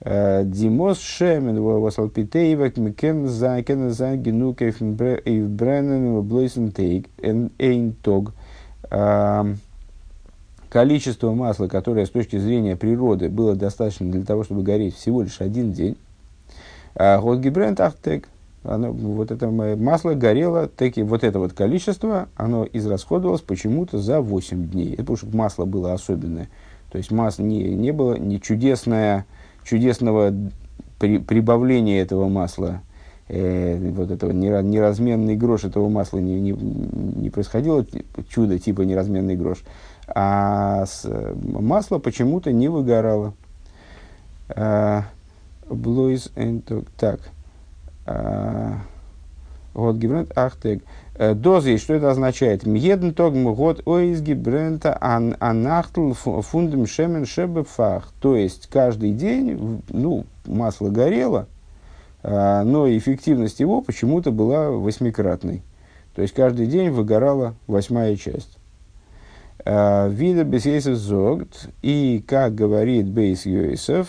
Э, 0.00 0.42
Димос 0.44 1.00
шемен 1.00 1.60
восалпитеевак 1.60 2.76
микен 2.76 3.28
за 3.28 3.62
кен 3.62 3.90
за 3.90 4.16
генук 4.16 4.62
эйв 4.62 5.48
бреннен 5.48 6.20
блойсен 6.22 6.72
тейк 6.72 7.08
эйн 7.18 7.94
тог. 8.02 8.32
Количество 10.68 11.32
масла, 11.32 11.66
которое 11.66 12.06
с 12.06 12.10
точки 12.10 12.38
зрения 12.38 12.76
природы 12.76 13.28
было 13.28 13.54
достаточно 13.54 14.10
для 14.10 14.24
того, 14.24 14.42
чтобы 14.42 14.62
гореть 14.62 14.96
всего 14.96 15.20
лишь 15.20 15.42
один 15.42 15.72
день, 15.72 15.98
год 16.94 17.40
гибрент 17.40 17.78
ахтек, 17.80 18.26
оно, 18.64 18.92
вот 18.92 19.30
это 19.30 19.50
масло 19.50 20.14
горело, 20.14 20.68
таки, 20.68 21.02
вот 21.02 21.24
это 21.24 21.38
вот 21.38 21.52
количество, 21.52 22.28
оно 22.36 22.66
израсходовалось 22.72 23.42
почему-то 23.42 23.98
за 23.98 24.20
8 24.20 24.68
дней. 24.70 24.94
Это 24.94 25.02
потому 25.02 25.16
что 25.16 25.36
масло 25.36 25.64
было 25.64 25.92
особенное. 25.92 26.48
То 26.92 26.98
есть 26.98 27.10
масло 27.10 27.42
не, 27.42 27.74
не 27.74 27.90
было 27.90 28.16
не 28.16 28.38
чудесное, 28.38 29.24
чудесного 29.64 30.34
при, 30.98 31.16
прибавления 31.16 32.02
этого 32.02 32.28
масла, 32.28 32.82
э, 33.28 33.78
вот 33.92 34.10
этого 34.10 34.30
неразменный 34.30 35.34
грош 35.34 35.64
этого 35.64 35.88
масла 35.88 36.18
не, 36.18 36.38
не, 36.38 36.50
не 36.52 37.30
происходило 37.30 37.86
чудо 38.28 38.58
типа 38.58 38.82
неразменный 38.82 39.36
грош, 39.36 39.64
а 40.06 40.84
с, 40.84 41.08
масло 41.42 41.98
почему-то 41.98 42.52
не 42.52 42.68
выгорало. 42.68 43.32
А, 44.50 45.04
Блойз 45.70 46.30
Так. 46.98 47.20
А, 48.04 48.80
вот 49.72 49.96
гибрент 49.96 50.36
ахтег. 50.36 50.82
Э, 50.82 50.86
Дозы, 51.18 51.76
что 51.76 51.92
это 51.94 52.10
означает? 52.10 52.64
Мьедн 52.64 53.10
тог 53.10 53.34
год 53.34 53.82
ойз 53.86 54.20
гибрента 54.22 54.96
анахтл 54.98 56.12
фундем 56.12 56.86
шемен 56.86 57.26
шебефах. 57.26 58.12
То 58.20 58.34
есть, 58.34 58.68
каждый 58.68 59.12
день, 59.12 59.82
ну, 59.90 60.24
масло 60.46 60.88
горело, 60.88 61.48
а, 62.22 62.64
но 62.64 62.88
эффективность 62.88 63.60
его 63.60 63.82
почему-то 63.82 64.32
была 64.32 64.70
восьмикратной. 64.70 65.62
То 66.14 66.22
есть, 66.22 66.34
каждый 66.34 66.66
день 66.66 66.90
выгорала 66.90 67.54
восьмая 67.66 68.16
часть. 68.16 68.58
А, 69.64 70.08
Вида 70.08 70.44
бесейсов 70.44 70.96
зогт. 70.96 71.68
И, 71.82 72.24
как 72.26 72.54
говорит 72.54 73.06
Бейс 73.06 73.44
Йосеф, 73.44 74.08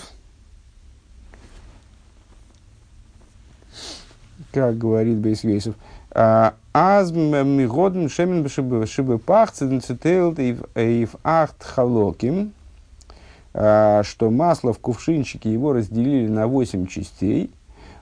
как 4.54 4.78
говорит 4.78 5.18
Бейсвейсов, 5.18 5.76
а, 6.12 6.54
Аз 6.76 7.12
мигоден 7.12 8.10
шемен 8.10 8.50
шибы 8.50 9.20
пах 9.20 9.52
цитейлт 9.52 10.40
и 10.40 11.06
в 11.06 11.16
ахт 11.24 11.64
халоким, 11.64 12.52
что 13.54 14.32
масло 14.32 14.74
в 14.74 14.80
кувшинчике 14.80 15.54
его 15.54 15.74
разделили 15.74 16.28
на 16.28 16.48
восемь 16.48 16.88
частей. 16.88 17.52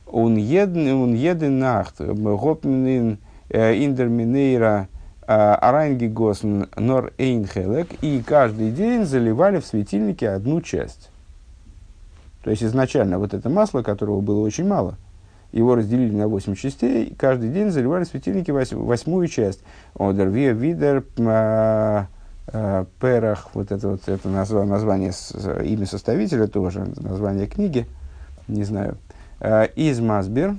Он 0.07 0.37
един, 0.37 0.87
он 0.93 1.13
един 1.15 1.59
нахт, 1.59 1.99
гопнин 1.99 3.17
индерминейра 3.49 4.87
аранги 5.27 6.07
госн 6.07 6.63
нор 6.77 7.11
эйнхелек, 7.17 7.89
и 8.01 8.23
каждый 8.25 8.71
день 8.71 9.03
заливали 9.03 9.59
в 9.59 9.65
светильнике 9.65 10.29
одну 10.29 10.61
часть. 10.61 11.09
То 12.41 12.51
есть 12.51 12.63
изначально 12.63 13.19
вот 13.19 13.33
это 13.33 13.49
масло, 13.49 13.81
которого 13.81 14.21
было 14.21 14.39
очень 14.39 14.65
мало– 14.65 14.95
его 15.51 15.75
разделили 15.75 16.15
на 16.15 16.27
8 16.27 16.55
частей, 16.55 17.05
и 17.05 17.13
каждый 17.13 17.49
день 17.49 17.71
заливали 17.71 18.03
светильники 18.03 18.51
восьмую 18.51 19.27
часть. 19.27 19.61
Одер 19.97 20.29
видер 20.29 21.03
а, 21.19 22.07
перах, 22.99 23.49
вот 23.53 23.71
это 23.71 23.89
вот 23.89 24.07
это 24.07 24.29
название, 24.29 25.11
имя 25.63 25.85
составителя 25.85 26.47
тоже, 26.47 26.87
название 26.97 27.47
книги, 27.47 27.85
не 28.47 28.63
знаю. 28.63 28.97
А, 29.39 29.65
из 29.65 29.99
Масбер, 29.99 30.55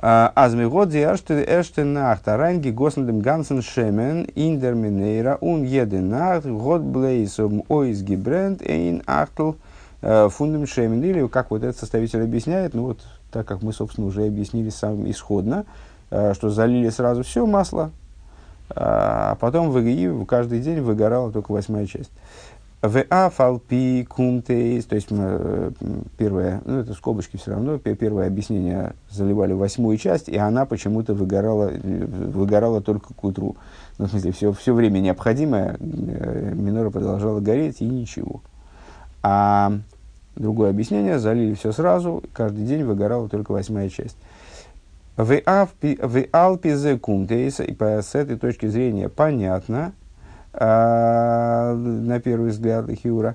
Азмигодзи 0.00 0.98
Эштенахт, 0.98 2.28
Аранги 2.28 2.70
Госнадем 2.70 3.20
Гансен 3.20 3.62
Шемен, 3.62 4.28
Индерминейра, 4.36 5.38
Ун 5.40 5.64
Еденахт, 5.64 6.46
Год 6.46 6.82
Блейсом 6.82 7.64
Ойз 7.68 8.02
Гибренд, 8.02 8.62
Эйн 8.62 9.02
Ахтл, 9.06 9.52
Э, 9.52 9.54
фундам 10.00 10.66
шеймен, 10.66 11.02
или 11.02 11.26
как 11.26 11.50
вот 11.50 11.64
этот 11.64 11.76
составитель 11.76 12.22
объясняет, 12.22 12.74
ну 12.74 12.84
вот 12.84 13.00
так 13.30 13.46
как 13.46 13.62
мы, 13.62 13.72
собственно, 13.72 14.06
уже 14.06 14.24
объяснили 14.24 14.70
сам 14.70 15.10
исходно, 15.10 15.64
э, 16.10 16.34
что 16.34 16.50
залили 16.50 16.88
сразу 16.90 17.22
все 17.22 17.46
масло, 17.46 17.90
а 18.70 19.36
потом 19.40 19.70
в 19.70 20.24
каждый 20.26 20.60
день 20.60 20.80
выгорала 20.80 21.32
только 21.32 21.52
восьмая 21.52 21.86
часть. 21.86 22.10
В 22.80 23.02
афалпи 23.10 24.06
кумтейс, 24.08 24.84
то 24.84 24.94
есть 24.94 25.08
э, 25.10 25.70
первое, 26.16 26.62
ну 26.64 26.78
это 26.78 26.94
скобочки 26.94 27.36
все 27.36 27.50
равно, 27.50 27.78
первое 27.78 28.28
объяснение 28.28 28.92
заливали 29.10 29.52
восьмую 29.52 29.98
часть, 29.98 30.28
и 30.28 30.36
она 30.36 30.64
почему-то 30.64 31.12
выгорала, 31.12 31.72
выгорала 31.72 32.80
только 32.80 33.14
к 33.14 33.24
утру. 33.24 33.56
Ну, 33.98 34.06
в 34.06 34.10
смысле, 34.10 34.30
все, 34.30 34.52
все 34.52 34.72
время 34.74 35.00
необходимое, 35.00 35.76
минора 35.80 36.90
продолжала 36.90 37.40
гореть, 37.40 37.80
и 37.80 37.84
ничего. 37.84 38.42
А 39.22 39.72
другое 40.36 40.70
объяснение, 40.70 41.18
залили 41.18 41.54
все 41.54 41.72
сразу, 41.72 42.22
каждый 42.32 42.64
день 42.64 42.84
выгорала 42.84 43.28
только 43.28 43.52
восьмая 43.52 43.88
часть. 43.88 44.16
В 45.16 45.40
Алпизе 46.32 46.98
Кумтейса, 46.98 47.64
и 47.64 47.76
с 47.76 48.14
этой 48.14 48.38
точки 48.38 48.66
зрения 48.66 49.08
понятно, 49.08 49.92
э, 50.52 51.74
на 51.74 52.20
первый 52.20 52.50
взгляд 52.50 52.88
Хиура, 52.90 53.34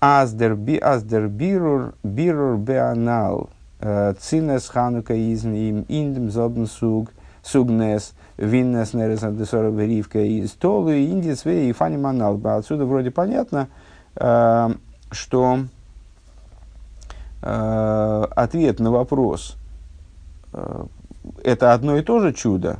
Аздер 0.00 0.54
бирур 0.54 1.94
бирур 2.02 2.56
беанал 2.56 3.50
цинес 4.18 4.68
ханука 4.68 5.14
изм 5.14 5.52
им 5.52 5.84
индем 5.88 6.30
зобн 6.30 6.66
суг 6.66 7.10
сугнес 7.42 8.12
виннес 8.36 8.92
нерес 8.92 9.22
андесора 9.22 9.70
веривка 9.70 10.20
из 10.20 10.52
толу 10.52 10.90
индис 10.90 11.46
и 11.46 11.72
фани 11.72 11.96
манал. 11.96 12.40
Отсюда 12.44 12.84
вроде 12.84 13.10
понятно, 13.10 13.68
э, 14.16 14.70
что 15.10 15.64
э, 17.42 18.24
ответ 18.36 18.80
на 18.80 18.90
вопрос 18.90 19.56
э, 20.52 20.84
это 21.42 21.74
одно 21.74 21.96
и 21.96 22.02
то 22.02 22.20
же 22.20 22.32
чудо, 22.32 22.78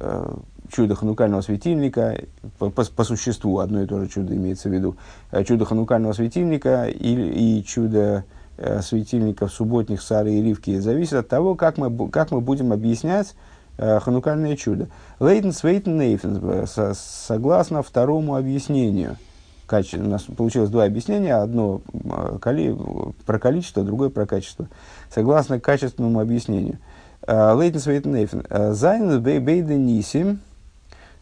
э, 0.00 0.34
чудо 0.70 0.94
ханукального 0.94 1.42
светильника, 1.42 2.18
по, 2.58 2.70
по, 2.70 2.84
по 2.84 3.04
существу 3.04 3.58
одно 3.58 3.82
и 3.82 3.86
то 3.86 4.00
же 4.00 4.08
чудо 4.08 4.34
имеется 4.34 4.68
в 4.68 4.72
виду, 4.72 4.96
э, 5.30 5.44
чудо 5.44 5.64
ханукального 5.64 6.12
светильника 6.12 6.86
и, 6.86 7.58
и 7.58 7.64
чудо 7.64 8.24
э, 8.56 8.80
светильников 8.82 9.52
субботних 9.52 10.00
Сары 10.00 10.32
и 10.32 10.42
Ривки 10.42 10.78
зависит 10.78 11.14
от 11.14 11.28
того, 11.28 11.54
как 11.54 11.78
мы, 11.78 12.08
как 12.10 12.30
мы 12.30 12.40
будем 12.40 12.72
объяснять 12.72 13.34
э, 13.76 14.00
ханукальное 14.00 14.56
чудо. 14.56 14.88
Лейтен 15.20 15.52
Свейтен 15.52 15.98
Нейфен, 15.98 16.66
согласно 16.94 17.82
второму 17.82 18.36
объяснению– 18.36 19.16
каче... 19.66 19.98
у 19.98 20.08
нас 20.08 20.22
получилось 20.22 20.70
два 20.70 20.84
объяснения. 20.84 21.34
Одно 21.34 21.82
а, 22.10 22.38
коли... 22.38 22.76
про 23.24 23.38
количество, 23.38 23.84
другое 23.84 24.10
про 24.10 24.26
качество. 24.26 24.68
Согласно 25.12 25.60
качественному 25.60 26.20
объяснению. 26.20 26.78
А, 27.26 27.54
Лейтен 27.54 27.80
Свейтен 27.80 28.14
Нейфен. 28.14 28.44
А, 28.48 28.72
Зайн 28.72 29.20
Бейден 29.20 29.84
Нисим. 29.86 30.40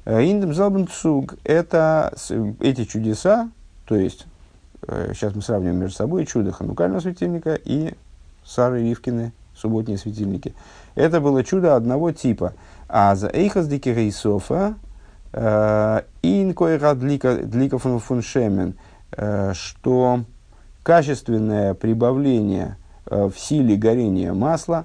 Индем 0.07 0.53
Залбен 0.53 0.87
Цуг. 0.87 1.37
Это 1.45 2.13
эти 2.61 2.85
чудеса, 2.85 3.49
то 3.87 3.97
есть, 3.97 4.27
сейчас 4.87 5.35
мы 5.35 5.41
сравним 5.41 5.77
между 5.77 5.97
собой 5.97 6.27
чудо 6.27 6.53
ханукального 6.53 7.01
светильника 7.01 7.55
и 7.55 7.95
Сары 8.45 8.83
Ривкины, 8.83 9.33
субботние 9.57 9.97
светильники. 9.97 10.55
Это 10.95 11.23
было 11.23 11.43
чудо 11.43 11.75
одного 11.75 12.13
типа. 12.13 12.53
А 12.87 13.15
за 13.15 13.29
Эйхас 13.29 13.67
Дикерейсофа, 13.67 14.75
Инкойра 15.35 16.95
длика 16.95 17.79
фун 17.79 18.23
шемен, 18.23 18.75
э, 19.17 19.53
что 19.55 20.21
качественное 20.85 21.75
прибавление 21.75 22.77
э, 23.07 23.29
в 23.29 23.37
силе 23.37 23.75
горения 23.75 24.33
масла, 24.33 24.85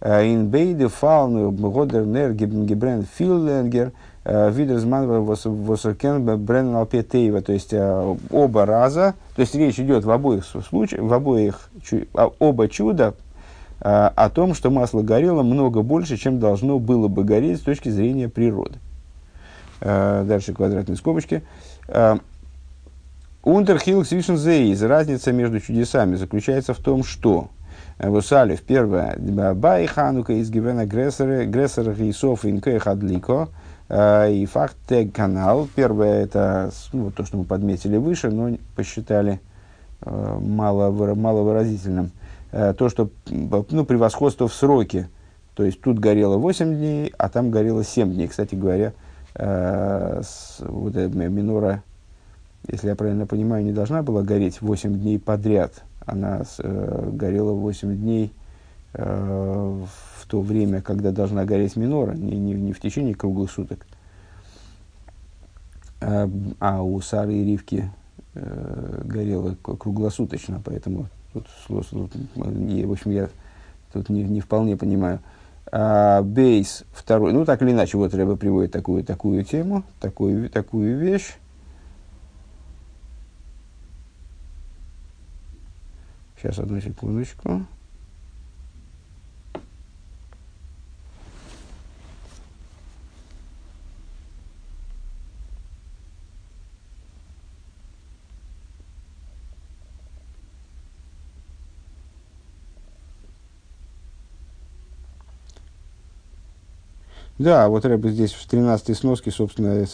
инбейде 0.00 0.86
фауну 0.86 1.50
годернер 1.50 2.32
гибрен 2.34 3.04
филленгер, 3.04 3.92
видерзман 4.24 5.24
восокен 5.24 6.38
брен 6.38 6.76
алпетеева, 6.76 7.42
то 7.42 7.52
есть 7.52 7.72
э, 7.72 8.16
оба 8.30 8.66
раза, 8.66 9.14
то 9.34 9.40
есть 9.40 9.56
речь 9.56 9.80
идет 9.80 10.04
в 10.04 10.10
обоих 10.12 10.44
случаях, 10.44 11.02
в 11.02 11.12
обоих, 11.12 11.68
оба 12.38 12.68
чуда 12.68 13.14
о 13.80 14.30
том, 14.32 14.54
что 14.54 14.70
масло 14.70 15.02
горело 15.02 15.42
много 15.42 15.82
больше, 15.82 16.16
чем 16.16 16.38
должно 16.38 16.78
было 16.78 17.08
бы 17.08 17.24
гореть 17.24 17.58
с 17.58 17.62
точки 17.62 17.88
зрения 17.88 18.28
природы. 18.28 18.78
Э, 19.80 20.24
дальше 20.26 20.52
квадратные 20.52 20.96
скобочки. 20.96 21.42
Э, 21.88 22.16
Унтерхилл 23.42 24.04
Свишензейз. 24.04 24.82
Разница 24.82 25.32
между 25.32 25.60
чудесами 25.60 26.16
заключается 26.16 26.74
в 26.74 26.78
том, 26.78 27.02
что 27.02 27.48
э, 27.98 28.10
Вусалев, 28.10 28.60
первое, 28.62 29.16
Бай 29.54 29.86
Ханука 29.86 30.34
из 30.34 30.50
Гивена 30.50 30.84
Грессера, 30.84 31.44
Грессера 31.44 31.92
Гейсов 31.94 32.44
Инке 32.44 32.78
Хадлико, 32.78 33.48
и 33.92 34.46
факт 34.48 34.76
тег 34.86 35.12
канал. 35.12 35.68
Первое, 35.74 36.22
это 36.22 36.70
ну, 36.92 37.10
то, 37.10 37.24
что 37.24 37.38
мы 37.38 37.44
подметили 37.44 37.96
выше, 37.96 38.30
но 38.30 38.56
посчитали 38.76 39.40
мало, 40.04 40.92
маловыразительным. 41.16 42.12
То, 42.52 42.88
что 42.88 43.10
ну, 43.26 43.84
превосходство 43.84 44.46
в 44.46 44.54
сроке. 44.54 45.08
То 45.56 45.64
есть 45.64 45.80
тут 45.80 45.98
горело 45.98 46.36
8 46.36 46.72
дней, 46.72 47.12
а 47.18 47.28
там 47.28 47.50
горело 47.50 47.82
7 47.82 48.12
дней. 48.14 48.28
Кстати 48.28 48.54
говоря, 48.54 48.92
с, 49.34 50.56
вот 50.60 50.96
эта 50.96 51.16
минора, 51.16 51.82
если 52.68 52.88
я 52.88 52.96
правильно 52.96 53.26
понимаю, 53.26 53.64
не 53.64 53.72
должна 53.72 54.02
была 54.02 54.22
гореть 54.22 54.60
8 54.60 54.98
дней 54.98 55.18
подряд. 55.18 55.82
Она 56.04 56.42
э, 56.58 57.10
горела 57.12 57.52
8 57.52 57.96
дней 57.96 58.32
э, 58.94 59.04
в 59.04 60.26
то 60.26 60.40
время, 60.40 60.82
когда 60.82 61.12
должна 61.12 61.44
гореть 61.44 61.76
минора, 61.76 62.12
не, 62.12 62.36
не, 62.36 62.54
не 62.54 62.72
в 62.72 62.80
течение 62.80 63.14
круглых 63.14 63.50
суток. 63.50 63.86
А, 66.00 66.28
а 66.58 66.82
у 66.82 67.00
Сары 67.00 67.34
и 67.34 67.44
Ривки 67.44 67.90
э, 68.34 69.02
горела 69.04 69.54
круглосуточно, 69.54 70.60
поэтому 70.64 71.06
тут, 71.32 71.46
тут, 71.68 71.88
тут, 71.88 72.12
в 72.34 72.92
общем, 72.92 73.10
я 73.10 73.28
тут 73.92 74.08
не, 74.08 74.24
не 74.24 74.40
вполне 74.40 74.76
понимаю. 74.76 75.18
Э, 75.18 75.39
бейс 75.72 76.84
второй, 76.92 77.32
ну 77.32 77.44
так 77.44 77.62
или 77.62 77.70
иначе, 77.70 77.96
вот 77.96 78.14
Рэба 78.14 78.36
приводит 78.36 78.72
такую, 78.72 79.04
такую 79.04 79.44
тему, 79.44 79.84
такую, 80.00 80.50
такую 80.50 80.98
вещь. 80.98 81.36
Сейчас, 86.36 86.58
одну 86.58 86.80
секундочку. 86.80 87.66
Да, 107.40 107.70
вот 107.70 107.86
Рэб 107.86 108.04
здесь 108.08 108.34
в 108.34 108.46
13 108.46 108.94
сноске, 108.94 109.30
собственно, 109.30 109.86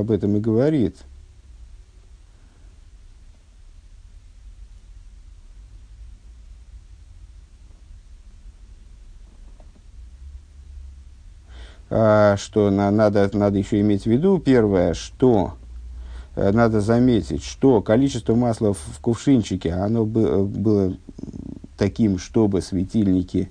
об 0.00 0.10
этом 0.10 0.36
и 0.36 0.40
говорит. 0.40 0.96
э, 11.90 12.36
что 12.38 12.70
на, 12.70 12.90
надо, 12.90 13.28
надо 13.34 13.58
еще 13.58 13.82
иметь 13.82 14.04
в 14.04 14.06
виду, 14.06 14.38
первое, 14.38 14.94
что 14.94 15.56
э, 16.36 16.52
надо 16.52 16.80
заметить, 16.80 17.44
что 17.44 17.82
количество 17.82 18.34
масла 18.34 18.72
в, 18.72 18.78
в 18.78 18.98
кувшинчике, 19.00 19.74
оно 19.74 20.06
бы, 20.06 20.46
было 20.46 20.96
таким, 21.76 22.18
чтобы 22.18 22.62
светильники 22.62 23.50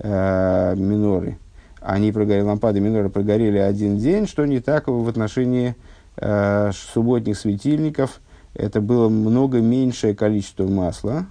э, 0.00 0.74
миноры, 0.76 1.38
они 1.80 2.12
прогорели, 2.12 2.42
лампады 2.42 2.80
миноры 2.80 3.08
прогорели 3.08 3.58
один 3.58 3.98
день, 3.98 4.26
что 4.26 4.44
не 4.44 4.60
так 4.60 4.88
в 4.88 5.08
отношении 5.08 5.74
э, 6.16 6.70
субботних 6.74 7.38
светильников. 7.38 8.20
Это 8.54 8.80
было 8.80 9.08
много 9.08 9.60
меньшее 9.60 10.14
количество 10.14 10.66
масла, 10.66 11.26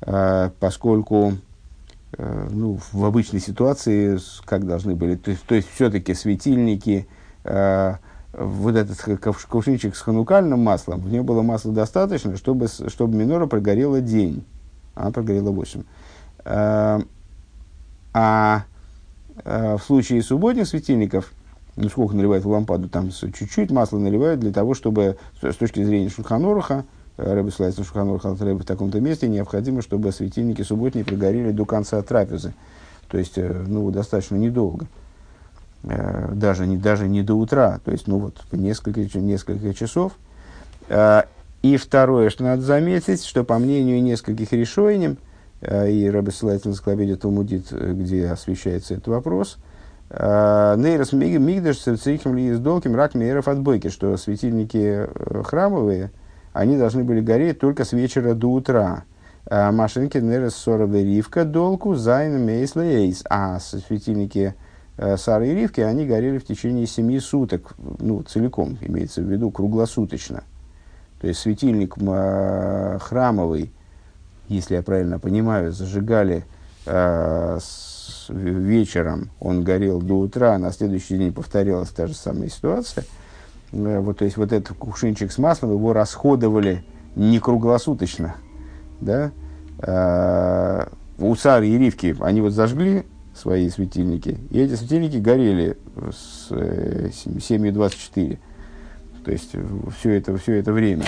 э, 0.00 0.50
поскольку 0.58 1.34
э, 2.16 2.48
ну, 2.50 2.78
в 2.92 3.04
обычной 3.04 3.40
ситуации 3.40 4.18
как 4.44 4.66
должны 4.66 4.94
были, 4.94 5.16
то 5.16 5.32
то 5.46 5.54
есть 5.54 5.68
все-таки 5.74 6.14
светильники, 6.14 7.06
э, 7.44 7.94
вот 8.32 8.76
этот 8.76 8.98
кувшинчик 9.48 9.96
с 9.96 10.00
ханукальным 10.00 10.60
маслом, 10.60 11.00
в 11.00 11.10
нем 11.10 11.24
было 11.24 11.42
масла 11.42 11.72
достаточно, 11.72 12.36
чтобы, 12.36 12.68
чтобы 12.68 13.16
минора 13.16 13.46
прогорела 13.46 14.00
день. 14.00 14.44
Она 14.94 15.10
прогорела 15.10 15.50
8. 15.50 15.82
Э, 16.44 17.00
а 18.14 18.64
в 19.44 19.80
случае 19.84 20.22
субботних 20.22 20.66
светильников, 20.66 21.32
ну 21.76 21.88
сколько 21.88 22.16
наливают 22.16 22.44
в 22.44 22.48
лампаду, 22.48 22.88
там 22.88 23.10
чуть-чуть 23.10 23.70
масла 23.70 23.98
наливают 23.98 24.40
для 24.40 24.52
того, 24.52 24.74
чтобы 24.74 25.16
с 25.40 25.56
точки 25.56 25.84
зрения 25.84 26.08
Шульханоруха, 26.08 26.84
э, 27.16 27.34
Рэбе 27.34 27.50
ссылается 27.50 27.80
на 27.80 27.86
Шульханоруха 27.86 28.30
в 28.32 28.64
таком-то 28.64 29.00
месте, 29.00 29.28
необходимо, 29.28 29.82
чтобы 29.82 30.12
светильники 30.12 30.62
субботние 30.62 31.04
прогорели 31.04 31.52
до 31.52 31.64
конца 31.64 32.00
трапезы. 32.02 32.54
То 33.08 33.18
есть, 33.18 33.36
ну, 33.36 33.90
достаточно 33.90 34.36
недолго. 34.36 34.86
Даже 35.84 36.66
не, 36.66 36.76
даже 36.76 37.06
не 37.06 37.22
до 37.22 37.34
утра. 37.34 37.78
То 37.84 37.92
есть, 37.92 38.08
ну, 38.08 38.18
вот, 38.18 38.34
несколько, 38.50 39.00
несколько 39.20 39.72
часов. 39.72 40.14
И 41.62 41.76
второе, 41.78 42.30
что 42.30 42.44
надо 42.44 42.62
заметить, 42.62 43.24
что 43.24 43.42
по 43.42 43.58
мнению 43.58 44.00
нескольких 44.02 44.52
решений, 44.52 45.08
э, 45.08 45.16
и 45.62 46.08
Рэбе 46.08 46.30
ссылается 46.30 46.68
на 46.68 46.74
Склобеде 46.74 47.16
Талмудит, 47.16 47.68
э, 47.70 47.92
где 47.92 48.28
освещается 48.28 48.94
этот 48.94 49.08
вопрос, 49.08 49.58
э, 50.10 50.74
Нейрос 50.76 51.12
Мигдаш 51.12 51.78
Цейхим 51.78 52.36
Ли 52.36 52.50
Издолким 52.50 52.94
Рак 52.94 53.14
Мейров 53.14 53.48
отбойки, 53.48 53.88
что 53.88 54.16
светильники 54.16 55.08
храмовые, 55.44 56.10
они 56.52 56.76
должны 56.76 57.04
были 57.04 57.20
гореть 57.20 57.58
только 57.58 57.84
с 57.84 57.92
вечера 57.92 58.34
до 58.34 58.48
утра. 58.52 59.04
Машинки 59.48 60.18
Нейрос 60.18 60.56
Соровы 60.56 61.04
Ривка 61.04 61.44
Долку 61.44 61.94
Зайн 61.94 62.44
Мейс 62.44 62.74
Эйс. 62.76 63.22
А 63.30 63.60
светильники 63.60 64.54
Сары 65.16 65.48
и 65.48 65.54
Ривки, 65.54 65.80
они 65.82 66.06
горели 66.06 66.38
в 66.38 66.44
течение 66.44 66.86
семи 66.86 67.20
суток, 67.20 67.74
ну, 68.00 68.22
целиком, 68.22 68.78
имеется 68.80 69.20
в 69.20 69.30
виду, 69.30 69.50
круглосуточно. 69.50 70.42
То 71.20 71.28
есть 71.28 71.40
светильник 71.40 71.94
э, 71.98 72.98
храмовый, 73.00 73.72
если 74.48 74.74
я 74.74 74.82
правильно 74.82 75.18
понимаю, 75.18 75.72
зажигали 75.72 76.44
э, 76.86 77.58
с, 77.60 78.28
вечером, 78.28 79.30
он 79.40 79.64
горел 79.64 80.00
до 80.00 80.18
утра, 80.18 80.54
а 80.54 80.58
на 80.58 80.72
следующий 80.72 81.16
день 81.16 81.32
повторялась 81.32 81.90
та 81.90 82.06
же 82.06 82.14
самая 82.14 82.48
ситуация. 82.48 83.04
Э, 83.72 84.00
вот, 84.00 84.18
то 84.18 84.24
есть 84.24 84.36
вот 84.36 84.52
этот 84.52 84.76
кувшинчик 84.76 85.32
с 85.32 85.38
маслом, 85.38 85.72
его 85.72 85.92
расходовали 85.92 86.84
не 87.14 87.38
круглосуточно. 87.38 88.36
Да? 89.00 89.32
Э, 89.78 90.86
у 91.18 91.34
царя 91.34 91.66
и 91.66 91.78
Ривки 91.78 92.16
они 92.20 92.40
вот 92.40 92.52
зажгли 92.52 93.04
свои 93.34 93.68
светильники, 93.68 94.38
и 94.50 94.60
эти 94.60 94.74
светильники 94.74 95.16
горели 95.16 95.76
с 96.10 96.48
э, 96.50 97.10
7.24. 97.10 98.38
То 99.24 99.32
есть 99.32 99.52
все 99.98 100.10
это, 100.12 100.36
все 100.36 100.54
это 100.54 100.72
время. 100.72 101.04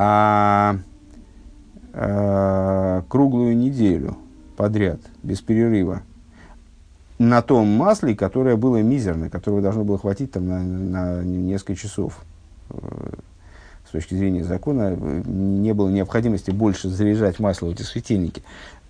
Э, 0.00 0.02
а 0.02 0.78
э, 1.92 3.02
круглую 3.08 3.54
неделю 3.54 4.16
подряд, 4.56 5.00
без 5.22 5.42
перерыва, 5.42 6.02
на 7.18 7.42
том 7.42 7.66
масле, 7.68 8.16
которое 8.16 8.56
было 8.56 8.80
мизерное, 8.80 9.28
которого 9.28 9.60
должно 9.60 9.84
было 9.84 9.98
хватить 9.98 10.32
там, 10.32 10.48
на, 10.48 10.62
на 10.62 11.22
несколько 11.22 11.76
часов. 11.76 12.18
Э, 12.70 13.10
с 13.86 13.90
точки 13.90 14.14
зрения 14.14 14.44
закона 14.44 14.96
не 14.96 15.74
было 15.74 15.90
необходимости 15.90 16.50
больше 16.50 16.88
заряжать 16.88 17.38
масло 17.38 17.66
в 17.66 17.70
эти 17.70 17.82
светильники. 17.82 18.42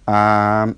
А 0.06 0.74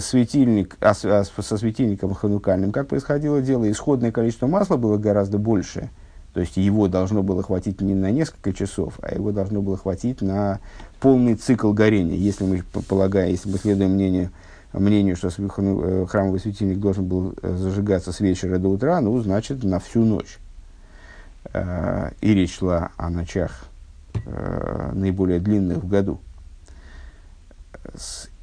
светильник, 0.00 0.76
а, 0.80 0.92
а 1.04 1.24
со 1.24 1.56
светильником 1.56 2.12
ханукальным, 2.12 2.72
как 2.72 2.88
происходило 2.88 3.40
дело, 3.40 3.70
исходное 3.70 4.12
количество 4.12 4.48
масла 4.48 4.76
было 4.76 4.98
гораздо 4.98 5.38
больше. 5.38 5.90
То 6.34 6.40
есть 6.40 6.56
его 6.56 6.88
должно 6.88 7.22
было 7.22 7.42
хватить 7.42 7.80
не 7.80 7.94
на 7.94 8.10
несколько 8.10 8.52
часов, 8.52 8.98
а 9.02 9.14
его 9.14 9.32
должно 9.32 9.62
было 9.62 9.76
хватить 9.76 10.20
на 10.22 10.60
полный 11.00 11.34
цикл 11.34 11.72
горения. 11.72 12.16
Если 12.16 12.44
мы 12.44 12.62
полагаем, 12.82 13.30
если 13.30 13.50
мы 13.50 13.58
следуем 13.58 13.92
мнению, 13.92 14.30
мнению, 14.72 15.16
что 15.16 15.28
э, 15.28 16.06
храмовый 16.06 16.40
светильник 16.40 16.78
должен 16.78 17.06
был 17.06 17.34
э, 17.40 17.56
зажигаться 17.56 18.12
с 18.12 18.20
вечера 18.20 18.58
до 18.58 18.68
утра, 18.68 19.00
ну, 19.00 19.18
значит, 19.20 19.64
на 19.64 19.80
всю 19.80 20.04
ночь. 20.04 20.38
Э, 21.52 22.10
и 22.20 22.34
речь 22.34 22.58
шла 22.58 22.90
о 22.96 23.10
ночах 23.10 23.64
наиболее 24.92 25.38
длинных 25.38 25.78
в 25.78 25.88
году. 25.88 26.20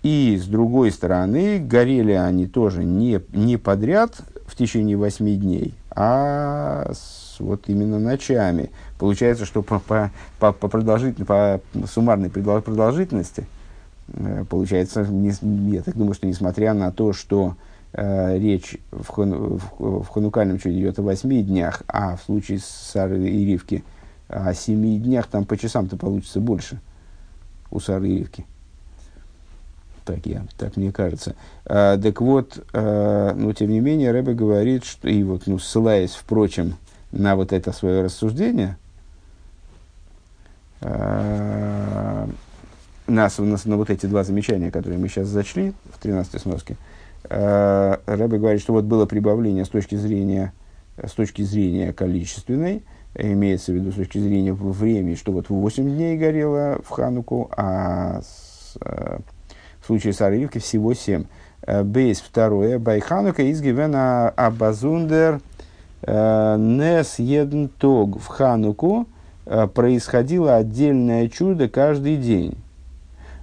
И 0.04 0.40
с 0.42 0.46
другой 0.48 0.92
стороны, 0.92 1.60
горели 1.60 2.14
они 2.14 2.48
тоже 2.48 2.84
не, 2.84 3.22
не 3.34 3.58
подряд 3.58 4.22
в 4.48 4.56
течение 4.56 4.96
восьми 4.98 5.36
дней, 5.36 5.76
а 5.92 6.92
с, 6.94 7.25
вот 7.40 7.68
именно 7.68 8.00
ночами. 8.00 8.72
Получается, 8.98 9.46
что 9.46 9.62
по, 9.62 9.80
по, 9.80 10.12
по, 10.40 10.52
по, 10.52 10.68
продолжительности, 10.68 11.24
по 11.24 11.62
суммарной 11.88 12.30
продолжительности, 12.30 13.46
э, 14.10 14.46
получается, 14.50 15.04
не, 15.04 15.34
я 15.74 15.82
так 15.82 15.96
думаю, 15.96 16.14
что 16.14 16.28
несмотря 16.28 16.74
на 16.74 16.92
то, 16.92 17.14
что 17.14 17.56
э, 17.94 18.38
речь 18.38 18.78
в, 18.92 19.08
хан, 19.08 19.58
в, 19.58 20.04
в 20.04 20.08
ханукальном 20.08 20.60
чуде 20.60 20.80
идет 20.80 21.00
о 21.00 21.04
восьми 21.04 21.44
днях, 21.44 21.84
а 21.88 22.16
в 22.16 22.24
случае 22.24 22.60
с 22.60 22.66
Сары 22.66 23.28
и 23.28 23.46
Ривки 23.46 23.84
о 24.28 24.54
семи 24.54 24.98
днях, 24.98 25.28
там 25.28 25.46
по 25.46 25.58
часам-то 25.58 25.98
получится 25.98 26.40
больше 26.40 26.80
у 27.70 27.80
Сары 27.80 28.10
и 28.10 28.18
Ривки 28.20 28.46
так, 30.06 30.26
я, 30.26 30.46
так 30.58 30.78
мне 30.78 30.92
кажется. 30.92 31.36
А, 31.66 31.98
так 31.98 32.22
вот, 32.22 32.64
а, 32.74 33.34
но 33.34 33.52
тем 33.54 33.72
не 33.72 33.80
менее, 33.80 34.12
Рэбе 34.12 34.34
говорит, 34.34 34.86
что, 34.86 35.10
и 35.10 35.24
вот, 35.24 35.48
ну, 35.48 35.60
ссылаясь, 35.60 36.14
впрочем, 36.14 36.76
на 37.12 37.36
вот 37.36 37.54
это 37.54 37.72
свое 37.72 38.04
рассуждение, 38.04 38.78
а, 40.82 42.28
нас, 43.08 43.38
на, 43.38 43.58
на 43.64 43.78
вот 43.78 43.90
эти 43.90 44.06
два 44.06 44.24
замечания, 44.24 44.72
которые 44.72 45.00
мы 45.00 45.08
сейчас 45.08 45.28
зачли 45.28 45.74
в 45.94 46.00
13 46.00 46.42
сноске, 46.42 46.76
а, 47.30 48.00
Рэбе 48.06 48.38
говорит, 48.38 48.62
что 48.62 48.74
вот 48.74 48.86
было 48.86 49.06
прибавление 49.06 49.66
с 49.66 49.70
точки 49.70 49.96
зрения, 49.96 50.54
с 50.98 51.12
точки 51.12 51.42
зрения 51.42 51.94
количественной, 51.94 52.84
имеется 53.18 53.72
в 53.72 53.76
виду 53.76 53.92
с 53.92 53.96
точки 53.96 54.18
зрения 54.18 54.54
времени, 54.54 55.16
что 55.16 55.32
вот 55.32 55.50
8 55.50 55.84
дней 55.90 56.18
горело 56.18 56.80
в 56.84 56.90
Хануку, 56.90 57.50
а 57.56 58.22
с, 58.22 58.78
а, 58.82 59.20
в 59.82 59.86
случае 59.86 60.14
с 60.14 60.22
Аривки 60.22 60.58
всего 60.58 60.94
семь. 60.94 61.26
Э, 61.66 61.84
бейс 61.84 62.20
второе. 62.20 62.80
Байханука 62.80 63.52
изгивена 63.52 64.30
абазундер 64.30 65.36
э, 65.36 65.40
нес 66.08 67.20
еден 67.20 67.70
тог. 67.70 68.20
В 68.20 68.28
Хануку 68.28 69.08
э, 69.46 69.68
происходило 69.68 70.56
отдельное 70.56 71.28
чудо 71.30 71.68
каждый 71.70 72.18
день. 72.18 72.56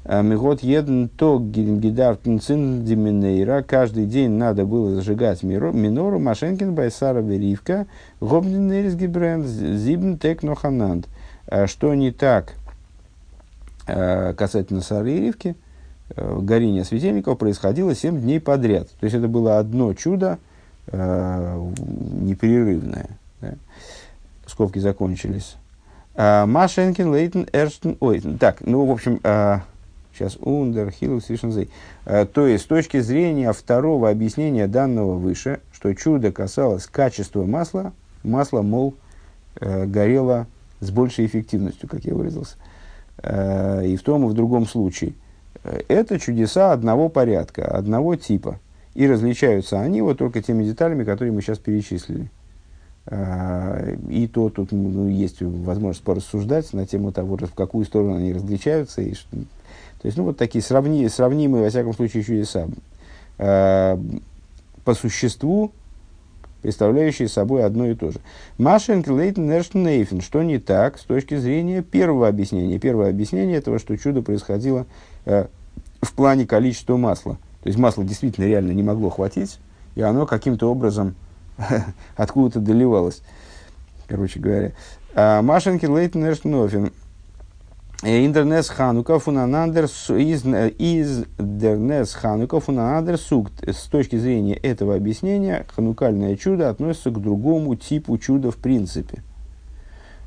Мигот 0.05 0.65
еден 0.65 1.09
цин 2.41 2.85
диминейра. 2.85 3.63
Каждый 3.63 4.07
день 4.07 4.31
надо 4.31 4.65
было 4.65 4.97
зажигать 4.97 5.45
минору. 5.45 6.19
Машенкин 6.19 6.75
байсара 6.75 7.21
веривка. 7.21 7.87
Гобнин 8.21 8.97
гибренд 8.97 9.47
зибн 9.47 10.19
тек 10.19 10.43
нохананд. 10.43 11.07
Что 11.67 11.95
не 11.95 12.11
так 12.11 12.55
касательно 13.87 14.81
Сары 14.81 15.13
и 15.13 15.21
Ривки– 15.21 15.55
Э, 16.15 16.39
горение 16.41 16.85
светильников 16.85 17.39
происходило 17.39 17.95
7 17.95 18.21
дней 18.21 18.41
подряд. 18.41 18.89
То 19.01 19.05
есть 19.05 19.17
это 19.17 19.29
было 19.29 19.59
одно 19.59 19.95
чудо 19.95 20.39
э, 20.87 21.71
непрерывное. 22.21 23.09
Да? 23.41 23.55
Скобки 24.47 24.79
закончились. 24.79 25.57
А, 26.15 26.47
Машенкин, 26.47 27.13
Лейтен, 27.13 27.49
Эрштен, 27.53 27.97
ой, 28.01 28.21
так, 28.39 28.61
ну, 28.61 28.85
в 28.85 28.91
общем, 28.91 29.21
а, 29.25 29.63
сейчас, 30.13 30.37
Ундер, 30.41 30.91
Хилл, 30.91 31.23
Свишензей. 31.23 31.71
А, 32.05 32.27
то 32.27 32.47
есть, 32.47 32.65
с 32.65 32.67
точки 32.67 33.01
зрения 33.01 33.53
второго 33.53 34.11
объяснения 34.11 34.67
данного 34.67 35.15
выше, 35.15 35.61
что 35.73 35.95
чудо 35.95 36.33
касалось 36.33 36.87
качества 36.87 37.45
масла, 37.45 37.93
масло, 38.23 38.63
мол, 38.63 38.95
э, 39.61 39.87
горело 39.87 40.47
с 40.81 40.91
большей 40.91 41.27
эффективностью, 41.27 41.89
как 41.89 42.05
я 42.05 42.15
выразился. 42.15 42.57
И 43.23 43.97
в 43.97 44.03
том 44.03 44.25
и 44.25 44.29
в 44.29 44.33
другом 44.33 44.67
случае– 44.67 45.13
это 45.89 46.19
чудеса 46.19 46.73
одного 46.73 47.09
порядка, 47.09 47.65
одного 47.65 48.17
типа. 48.17 48.59
И 48.95 49.07
различаются 49.07 49.81
они 49.81 50.03
вот 50.03 50.19
только 50.19 50.43
теми 50.43 50.65
деталями, 50.65 51.05
которые 51.05 51.33
мы 51.33 51.41
сейчас 51.41 51.59
перечислили. 51.59 52.31
А, 53.07 53.97
и 54.09 54.29
то 54.29 54.49
тут 54.49 54.71
ну, 54.71 55.09
есть 55.09 55.41
возможность 55.41 56.05
порассуждать 56.05 56.73
на 56.73 56.87
тему 56.87 57.11
того, 57.11 57.37
в 57.37 57.55
какую 57.55 57.85
сторону 57.85 58.17
они 58.17 58.33
различаются. 58.33 59.03
И, 59.03 59.15
что, 59.15 59.29
то 59.31 60.07
есть, 60.07 60.17
ну, 60.17 60.25
вот 60.25 60.37
такие 60.37 60.63
сравни, 60.63 61.09
сравнимые, 61.09 61.65
во 61.65 61.71
всяком 61.71 61.95
случае, 61.95 62.23
чудеса. 62.23 62.69
А, 63.39 63.99
по 64.85 64.95
существу, 64.95 65.73
представляющие 66.63 67.29
собой 67.29 67.65
одно 67.65 67.87
и 67.87 67.95
то 67.95 68.11
же. 68.11 68.21
Машенк 68.57 69.09
Лейтен 69.09 69.49
Нейфен, 69.49 70.21
что 70.21 70.43
не 70.43 70.59
так 70.59 70.99
с 70.99 71.03
точки 71.03 71.37
зрения 71.37 71.83
первого 71.83 72.29
объяснения. 72.29 72.79
Первое 72.79 73.11
объяснение 73.11 73.59
этого, 73.59 73.79
что 73.79 73.97
чудо 73.99 74.23
происходило 74.23 74.87
э, 75.25 75.47
в 76.01 76.13
плане 76.15 76.47
количества 76.47 76.97
масла. 76.97 77.39
То 77.63 77.69
есть 77.69 77.79
масла 77.79 78.05
действительно 78.05 78.45
реально 78.47 78.73
не 78.73 78.83
могло 78.83 79.11
хватить, 79.11 79.59
и 79.95 80.03
оно 80.03 80.27
каким-то 80.27 80.71
образом 80.71 81.15
откуда-то 82.17 82.61
доливалось. 82.61 83.23
Короче 84.09 84.41
говоря. 84.41 84.73
А, 85.15 85.43
Машенки 85.43 85.87
Лейтен 85.87 86.23
Нейфен. 86.23 86.93
Интернес 88.05 88.69
Ханука 88.69 89.21
фунанандер 89.21 89.85
из, 89.85 90.45
из 90.45 91.25
Дернес 91.39 92.15
Ханука 92.15 92.59
фунанандер 92.59 93.17
сук. 93.17 93.51
С 93.65 93.85
точки 93.85 94.17
зрения 94.17 94.55
этого 94.55 94.97
объяснения, 94.97 95.65
ханукальное 95.69 96.35
чудо 96.35 96.69
относится 96.69 97.11
к 97.11 97.23
другому 97.23 97.77
типу 97.77 98.19
чуда 98.19 98.51
в 98.51 98.57
принципе. 98.57 99.23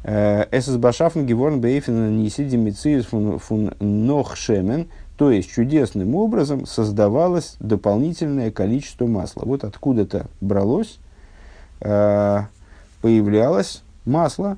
Э, 0.06 0.46
Эсэс 0.52 0.78
Башафн 0.78 1.26
Геворн 1.26 1.60
Бейфен 1.60 2.18
Ниси 2.18 2.46
Димициис 2.46 3.06
фун 3.06 3.74
Нохшемен, 3.80 4.88
то 5.18 5.32
есть 5.32 5.52
чудесным 5.52 6.16
образом 6.16 6.66
создавалось 6.66 7.56
дополнительное 7.60 8.52
количество 8.52 9.08
масла. 9.08 9.44
Вот 9.46 9.64
откуда-то 9.64 10.28
бралось, 10.42 11.00
э, 11.82 12.42
появлялось 13.02 13.82
масло, 14.06 14.58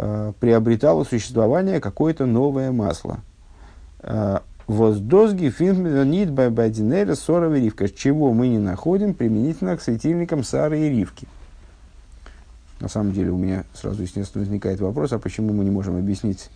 Э, 0.00 0.32
приобретало 0.38 1.02
существование 1.02 1.80
какое-то 1.80 2.24
новое 2.24 2.70
масло. 2.70 3.18
Э, 3.98 4.38
воздозги 4.68 5.50
финнит 5.50 6.30
байдинера 6.30 7.16
сора 7.16 7.52
и 7.58 7.62
ривка, 7.62 7.88
чего 7.88 8.32
мы 8.32 8.46
не 8.46 8.58
находим 8.58 9.12
применительно 9.12 9.76
к 9.76 9.82
светильникам 9.82 10.44
Сары 10.44 10.78
и 10.78 10.88
Ривки. 10.88 11.26
На 12.78 12.86
самом 12.86 13.12
деле 13.12 13.32
у 13.32 13.36
меня 13.36 13.64
сразу, 13.74 14.02
естественно, 14.02 14.44
возникает 14.44 14.78
вопрос, 14.78 15.12
а 15.12 15.18
почему 15.18 15.52
мы 15.52 15.64
не 15.64 15.70
можем 15.70 15.96
объяснить 15.96 16.48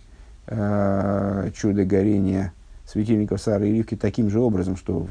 чудо 0.45 1.85
горения 1.85 2.51
светильников 2.85 3.41
Сары 3.41 3.69
и 3.69 3.73
Ривки 3.73 3.95
таким 3.95 4.29
же 4.29 4.39
образом, 4.39 4.75
что 4.75 5.07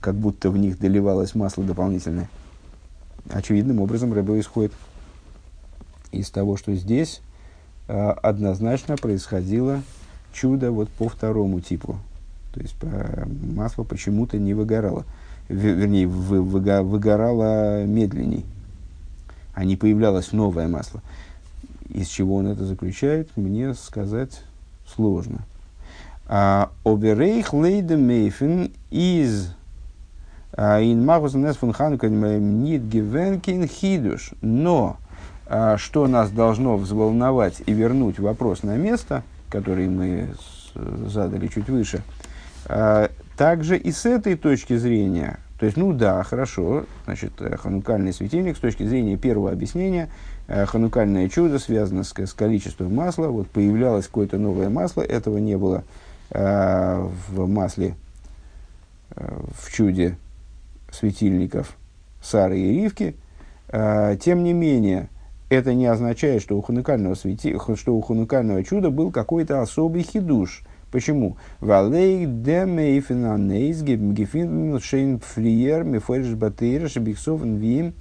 как 0.00 0.14
будто 0.14 0.50
в 0.50 0.58
них 0.58 0.78
доливалось 0.78 1.34
масло 1.34 1.64
дополнительное. 1.64 2.28
Очевидным 3.30 3.80
образом 3.80 4.12
рыба 4.12 4.38
исходит 4.38 4.72
из 6.10 6.30
того, 6.30 6.56
что 6.56 6.74
здесь 6.74 7.22
Э, 7.88 8.10
однозначно 8.22 8.96
происходило 8.96 9.82
чудо 10.32 10.70
вот 10.70 10.88
по 10.88 11.08
второму 11.08 11.60
типу. 11.60 11.98
То 12.54 12.60
есть 12.60 12.76
э, 12.80 13.26
масло 13.54 13.82
почему-то 13.82 14.38
не 14.38 14.54
выгорало. 14.54 15.04
Вернее, 15.48 16.06
выгорало 16.06 17.84
медленней, 17.84 18.46
а 19.52 19.64
не 19.64 19.76
появлялось 19.76 20.32
новое 20.32 20.68
масло. 20.68 21.02
Из 21.88 22.08
чего 22.08 22.36
он 22.36 22.46
это 22.46 22.64
заключает, 22.64 23.28
мне 23.36 23.74
сказать 23.74 24.42
сложно. 24.86 25.40
А, 26.26 26.70
Оберейх 26.84 27.52
лейде 27.52 27.96
мейфен 27.96 28.72
из 28.90 29.54
ин 30.56 31.04
магус 31.04 31.32
фун 31.58 31.72
ханука 31.72 32.08
нит 32.08 32.82
гевенкин 32.82 33.66
хидуш. 33.66 34.32
Но 34.40 34.98
а, 35.46 35.76
что 35.76 36.06
нас 36.06 36.30
должно 36.30 36.76
взволновать 36.76 37.62
и 37.66 37.72
вернуть 37.72 38.18
вопрос 38.18 38.62
на 38.62 38.76
место, 38.76 39.22
который 39.50 39.88
мы 39.88 40.34
задали 41.06 41.46
чуть 41.48 41.68
выше, 41.68 42.02
а, 42.66 43.10
также 43.36 43.76
и 43.76 43.92
с 43.92 44.06
этой 44.06 44.36
точки 44.36 44.76
зрения, 44.76 45.38
то 45.58 45.66
есть, 45.66 45.76
ну 45.76 45.92
да, 45.92 46.22
хорошо, 46.22 46.86
значит, 47.04 47.32
э, 47.40 47.56
ханукальный 47.56 48.12
светильник 48.12 48.56
с 48.56 48.60
точки 48.60 48.82
зрения 48.82 49.16
первого 49.16 49.52
объяснения, 49.52 50.10
э, 50.48 50.66
ханукальное 50.66 51.28
чудо 51.28 51.58
связано 51.58 52.02
с, 52.02 52.12
с 52.16 52.32
количеством 52.32 52.94
масла, 52.94 53.28
вот 53.28 53.48
появлялось 53.48 54.06
какое-то 54.06 54.38
новое 54.38 54.70
масло, 54.70 55.02
этого 55.02 55.38
не 55.38 55.56
было 55.56 55.84
э, 56.32 57.08
в 57.28 57.46
масле, 57.46 57.94
э, 59.14 59.40
в 59.58 59.70
чуде 59.72 60.16
светильников 60.90 61.76
Сары 62.22 62.58
и 62.58 62.82
Ривки, 62.82 63.16
э, 63.68 64.16
тем 64.20 64.42
не 64.42 64.52
менее, 64.52 65.08
это 65.48 65.74
не 65.74 65.86
означает, 65.86 66.42
что 66.42 66.56
у 66.56 66.62
ханукального, 66.62 67.14
свети, 67.14 67.54
что 67.76 67.94
у 67.94 68.00
ханукального 68.00 68.64
чуда 68.64 68.90
был 68.90 69.10
какой-то 69.10 69.60
особый 69.60 70.02
хидуш. 70.02 70.62
Почему? 70.90 71.36
Валей 71.60 72.26
демейфена 72.26 73.38
нейс 73.38 73.82
гефин 73.82 74.78
шейн 74.80 75.20
флиер 75.20 75.84
мифориш 75.84 76.34
батейра 76.34 76.88
шебихсов 76.88 77.42
вим 77.42 77.94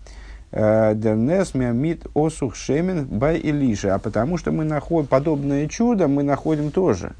дернес 0.51 1.53
миамид 1.53 2.05
осух 2.13 2.55
шемен 2.55 3.05
бай 3.05 3.37
илиша. 3.37 3.95
А 3.95 3.99
потому 3.99 4.37
что 4.37 4.51
мы 4.51 4.65
находим 4.65 5.07
подобное 5.07 5.67
чудо, 5.67 6.09
мы 6.09 6.23
находим 6.23 6.71
тоже. 6.71 7.13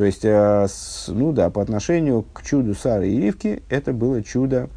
То 0.00 0.06
есть, 0.06 0.24
э, 0.24 0.66
ну 1.08 1.30
да, 1.32 1.50
по 1.50 1.60
отношению 1.60 2.24
к 2.32 2.42
чуду 2.42 2.74
Сары 2.74 3.10
и 3.10 3.20
Ривки, 3.20 3.62
это 3.68 3.92
было 3.92 4.22
чудо, 4.22 4.70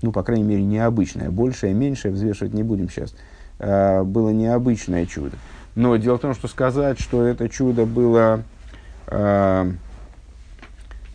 ну, 0.00 0.10
по 0.10 0.22
крайней 0.22 0.44
мере, 0.44 0.62
необычное. 0.62 1.28
Большее, 1.28 1.74
меньшее 1.74 2.14
взвешивать 2.14 2.54
не 2.54 2.62
будем 2.62 2.88
сейчас. 2.88 3.14
Э, 3.58 4.04
было 4.04 4.30
необычное 4.30 5.04
чудо. 5.04 5.36
Но 5.74 5.94
дело 5.96 6.16
в 6.16 6.22
том, 6.22 6.32
что 6.32 6.48
сказать, 6.48 6.98
что 6.98 7.24
это 7.24 7.50
чудо 7.50 7.84
было 7.84 8.42
э, 9.08 9.70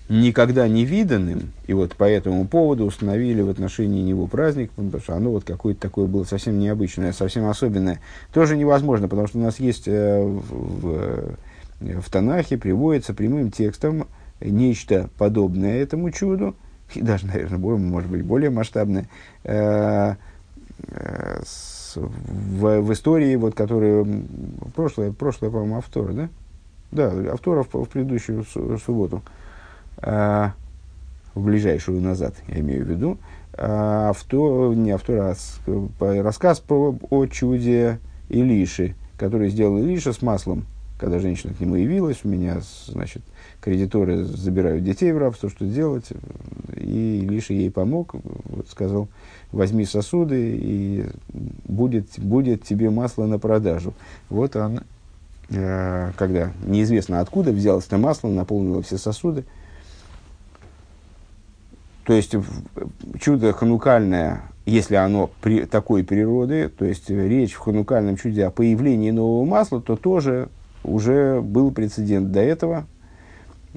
никогда 0.09 0.67
не 0.67 0.85
виданным, 0.85 1.53
и 1.65 1.73
вот 1.73 1.95
по 1.95 2.03
этому 2.03 2.45
поводу 2.45 2.85
установили 2.85 3.41
в 3.41 3.49
отношении 3.49 4.03
него 4.03 4.27
праздник, 4.27 4.69
потому 4.73 5.01
что 5.01 5.15
оно 5.15 5.31
вот 5.31 5.43
какое-то 5.43 5.81
такое 5.81 6.05
было 6.05 6.23
совсем 6.23 6.59
необычное, 6.59 7.13
совсем 7.13 7.47
особенное, 7.47 7.99
тоже 8.31 8.55
невозможно, 8.55 9.07
потому 9.07 9.27
что 9.27 9.39
у 9.39 9.41
нас 9.41 9.59
есть 9.59 9.87
э, 9.87 10.21
в, 10.21 11.35
в 11.79 12.09
Танахе, 12.09 12.57
приводится 12.57 13.13
прямым 13.13 13.51
текстом 13.51 14.07
нечто 14.39 15.09
подобное 15.17 15.81
этому 15.81 16.11
чуду, 16.11 16.55
и 16.93 17.01
даже, 17.01 17.27
наверное, 17.27 17.57
может 17.77 18.09
быть, 18.09 18.23
более 18.23 18.49
масштабное, 18.49 19.07
э, 19.43 20.15
э, 20.87 21.41
в, 21.95 22.81
в 22.81 22.93
истории, 22.93 23.35
вот, 23.35 23.55
которые 23.55 24.05
прошлое, 24.75 25.11
прошлое, 25.11 25.49
по-моему, 25.49 25.77
автор, 25.77 26.13
да? 26.13 26.29
Да, 26.91 27.11
автора 27.31 27.63
в, 27.63 27.73
в 27.73 27.89
предыдущую 27.89 28.43
субботу, 28.43 29.23
а, 29.97 30.53
в 31.33 31.43
ближайшую 31.43 32.01
назад, 32.01 32.35
я 32.47 32.59
имею 32.59 32.85
в 32.85 32.89
виду, 32.89 33.17
автор, 33.57 34.75
не 34.75 34.91
автор, 34.91 35.19
а 35.19 36.21
рассказ 36.21 36.59
про, 36.59 36.95
о 37.09 37.25
чуде 37.25 37.99
Илиши, 38.29 38.95
который 39.17 39.49
сделал 39.49 39.77
Илиша 39.79 40.13
с 40.13 40.21
маслом, 40.21 40.65
когда 41.03 41.19
женщина 41.19 41.53
к 41.53 41.59
нему 41.59 41.75
явилась, 41.75 42.19
у 42.23 42.29
меня, 42.29 42.61
значит, 42.87 43.23
кредиторы 43.59 44.23
забирают 44.23 44.85
детей 44.85 45.11
в 45.11 45.17
рабство, 45.17 45.49
что 45.49 45.65
делать, 45.65 46.05
и 46.77 47.19
Илиша 47.25 47.51
ей 47.53 47.69
помог, 47.69 48.15
вот, 48.23 48.69
сказал, 48.69 49.09
возьми 49.51 49.83
сосуды, 49.83 50.55
и 50.55 51.05
будет, 51.65 52.17
будет 52.17 52.63
тебе 52.63 52.89
масло 52.89 53.25
на 53.25 53.37
продажу. 53.37 53.93
Вот 54.29 54.55
он, 54.55 54.79
э, 55.49 56.13
когда 56.15 56.53
неизвестно 56.65 57.19
откуда 57.19 57.51
взялось 57.51 57.87
это 57.87 57.97
масло, 57.97 58.29
наполнило 58.29 58.81
все 58.81 58.97
сосуды. 58.97 59.43
То 62.05 62.13
есть 62.13 62.33
чудо 63.19 63.51
ханукальное, 63.51 64.43
если 64.65 64.95
оно 64.95 65.29
при, 65.41 65.65
такой 65.65 66.05
природы, 66.05 66.69
то 66.69 66.85
есть 66.85 67.09
речь 67.09 67.55
в 67.55 67.59
ханукальном 67.59 68.15
чуде 68.15 68.45
о 68.45 68.51
появлении 68.51 69.11
нового 69.11 69.43
масла, 69.43 69.81
то 69.81 69.97
тоже 69.97 70.47
уже 70.83 71.41
был 71.41 71.71
прецедент 71.71 72.31
до 72.31 72.39
этого. 72.39 72.85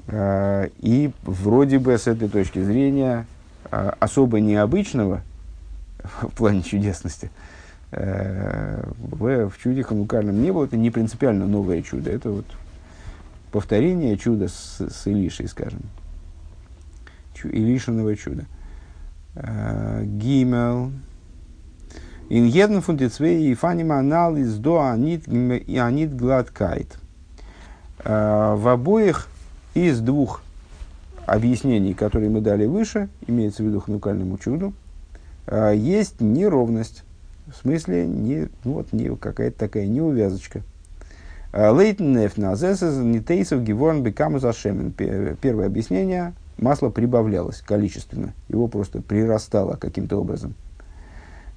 Э, 0.07 0.69
и 0.79 1.11
вроде 1.23 1.79
бы 1.79 1.97
с 1.97 2.07
этой 2.07 2.29
точки 2.29 2.61
зрения 2.61 3.25
э, 3.71 3.91
особо 3.99 4.39
необычного– 4.39 5.21
в 6.21 6.29
плане 6.29 6.61
чудесности. 6.63 7.29
Э, 7.91 8.83
в, 8.97 9.49
в 9.49 9.57
чуде 9.59 9.83
ханукальном 9.83 10.41
не 10.41 10.51
было, 10.51 10.65
это 10.65 10.77
не 10.77 10.91
принципиально 10.91 11.47
новое 11.47 11.81
чудо, 11.81 12.11
это 12.11 12.29
вот 12.29 12.45
повторение 13.51 14.17
чуда 14.17 14.47
с, 14.47 14.79
с 14.79 15.07
Илишей, 15.07 15.47
скажем. 15.47 15.81
Чу, 17.33 17.49
Илишиного 17.49 18.15
чуда. 18.15 18.45
Гимел. 19.35 20.87
In 20.87 21.06
von 22.29 22.97
den 22.97 23.09
zwei 23.09 23.51
Ifanim 23.51 23.91
Analyz 23.91 24.57
до 24.57 24.81
Анит 24.81 25.27
Анит 25.27 26.15
Гладкайт. 26.15 26.97
В 28.03 28.67
обоих 28.67 29.27
из 29.73 29.99
двух 29.99 30.41
объяснений, 31.25 31.93
которые 31.93 32.29
мы 32.29 32.41
дали 32.41 32.65
выше, 32.65 33.09
имеется 33.27 33.63
в 33.63 33.67
виду 33.67 33.79
ханукальному 33.79 34.37
чуду, 34.37 34.73
э, 35.45 35.73
есть 35.75 36.21
неровность. 36.21 37.03
В 37.47 37.55
смысле, 37.61 38.05
не, 38.05 38.49
ну 38.63 38.73
вот, 38.73 38.93
не, 38.93 39.15
какая-то 39.15 39.57
такая 39.57 39.87
неувязочка. 39.87 40.61
Лейтен 41.53 42.13
нефназесес 42.13 42.97
нитейсов 42.97 43.63
геворн 43.63 44.03
бекаму 44.03 44.39
зашемен. 44.39 44.91
Первое 44.91 45.65
объяснение. 45.65 46.33
Масло 46.57 46.89
прибавлялось 46.89 47.61
количественно. 47.61 48.33
Его 48.49 48.67
просто 48.67 49.01
прирастало 49.01 49.75
каким-то 49.75 50.17
образом. 50.17 50.55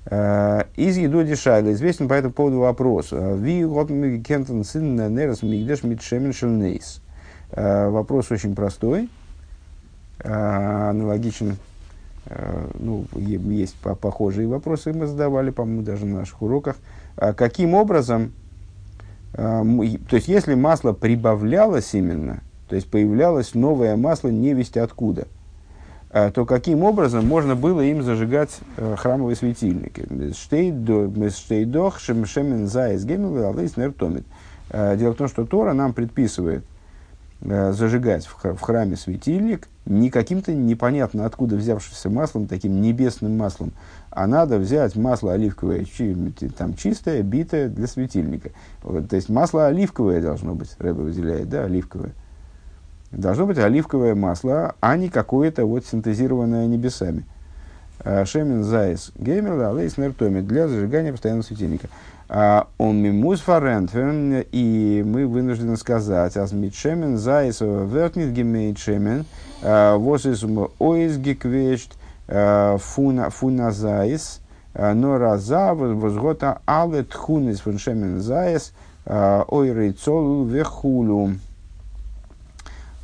Э, 0.06 0.64
из 0.76 0.96
Едоди 0.96 1.34
Шайла 1.34 1.72
известен 1.72 2.08
по 2.08 2.14
этому 2.14 2.32
поводу 2.32 2.60
вопрос. 2.60 3.12
Ви 3.12 3.62
кентон 4.22 4.64
сын 4.64 5.14
нерас 5.14 5.42
мигдеш 5.42 5.82
митшемен 5.82 6.32
шельнейс. 6.32 7.02
Вопрос 7.52 8.30
очень 8.30 8.54
простой, 8.54 9.08
э, 10.20 10.30
аналогичен 10.30 11.56
Э, 12.26 12.68
ну, 12.78 13.06
есть 13.16 13.76
похожие 13.76 14.46
вопросы, 14.46 14.92
мы 14.92 15.06
задавали, 15.06 15.50
по-моему, 15.50 15.82
даже 15.82 16.06
на 16.06 16.20
наших 16.20 16.42
уроках. 16.42 16.76
Каким 17.16 17.74
образом, 17.74 18.32
э, 19.32 19.62
то 20.08 20.16
есть, 20.16 20.28
если 20.28 20.54
масло 20.54 20.92
прибавлялось 20.92 21.94
именно, 21.94 22.40
то 22.68 22.76
есть, 22.76 22.90
появлялось 22.90 23.54
новое 23.54 23.96
масло 23.96 24.28
невесть 24.28 24.76
откуда, 24.76 25.22
э, 25.22 25.26
то 26.12 26.44
каким 26.44 26.82
образом 26.82 27.26
можно 27.26 27.54
было 27.54 27.80
им 27.82 28.02
зажигать 28.02 28.58
храмовые 28.96 29.36
светильники? 29.36 30.06
Дело 34.72 35.12
в 35.12 35.16
том, 35.16 35.28
что 35.28 35.46
Тора 35.46 35.72
нам 35.72 35.92
предписывает 35.92 36.64
зажигать 37.40 38.26
в 38.26 38.60
храме 38.60 38.96
светильник– 38.96 39.68
не 39.90 40.10
каким-то 40.10 40.52
непонятно 40.52 41.26
откуда 41.26 41.56
взявшимся 41.56 42.10
маслом, 42.10 42.46
таким 42.46 42.80
небесным 42.80 43.36
маслом, 43.36 43.72
а 44.10 44.26
надо 44.26 44.58
взять 44.58 44.94
масло 44.94 45.32
оливковое, 45.32 45.84
там 46.56 46.74
чистое, 46.74 47.22
битое 47.22 47.68
для 47.68 47.86
светильника. 47.86 48.50
Вот, 48.82 49.08
то 49.08 49.16
есть 49.16 49.28
масло 49.28 49.66
оливковое 49.66 50.22
должно 50.22 50.54
быть, 50.54 50.70
Рэба 50.78 51.00
выделяет, 51.00 51.48
да, 51.48 51.64
оливковое. 51.64 52.12
Должно 53.10 53.46
быть 53.46 53.58
оливковое 53.58 54.14
масло, 54.14 54.74
а 54.80 54.96
не 54.96 55.08
какое-то 55.08 55.66
вот 55.66 55.84
синтезированное 55.84 56.66
небесами. 56.66 57.24
А, 58.02 58.24
Шемен 58.24 58.62
Зайс 58.62 59.10
Геймер, 59.16 59.60
Алейс 59.60 59.98
Нертоми 59.98 60.40
для 60.40 60.68
зажигания 60.68 61.10
постоянного 61.10 61.44
светильника. 61.44 61.88
А, 62.28 62.68
און 62.78 62.98
מ'מוז 62.98 63.40
פאַרענטפערן, 63.40 64.44
и 64.52 65.04
мы 65.04 65.26
вынуждены 65.26 65.76
сказать, 65.76 66.36
אַז 66.36 66.52
מיט 66.52 66.76
שמן 66.76 67.18
זית 67.18 67.60
ווערט 67.60 68.05
ניט 68.05 68.32
געמיינט 68.32 68.78
שמן, 68.78 69.24
וואָס 69.60 70.30
איז 70.30 70.44
אויסגעקוועטשט 70.78 71.94
פון 72.28 73.30
אַ 73.30 73.42
פון 73.42 73.60
אַ 73.60 73.72
זית, 73.72 75.18
נאָר 75.18 75.43
אַזאַ 75.43 75.74
וואָס 75.74 76.22
האָט 76.22 76.60
אַלע 76.66 77.02
תכונות 77.02 77.58
פון 77.60 77.78
שמן 77.78 78.20
זית, 78.20 79.74
אורו 79.74 80.05
צלול 80.05 80.44
וכולו. 80.44 81.30
А, 81.30 81.49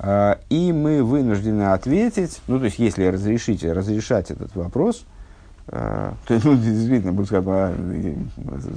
и 0.01 0.73
мы 0.73 1.03
вынуждены 1.03 1.73
ответить, 1.73 2.41
ну, 2.49 2.59
то 2.59 2.67
есть, 2.67 2.79
если 2.79 3.05
разрешите 3.07 3.73
разрешать 3.73 4.31
этот 4.31 4.55
вопрос, 4.55 5.05
а, 5.69 6.15
то 6.27 6.39
ну, 6.45 6.55
действительно, 6.57 7.13
будет 7.13 7.27
сказать, 7.27 7.45
а, 7.49 7.75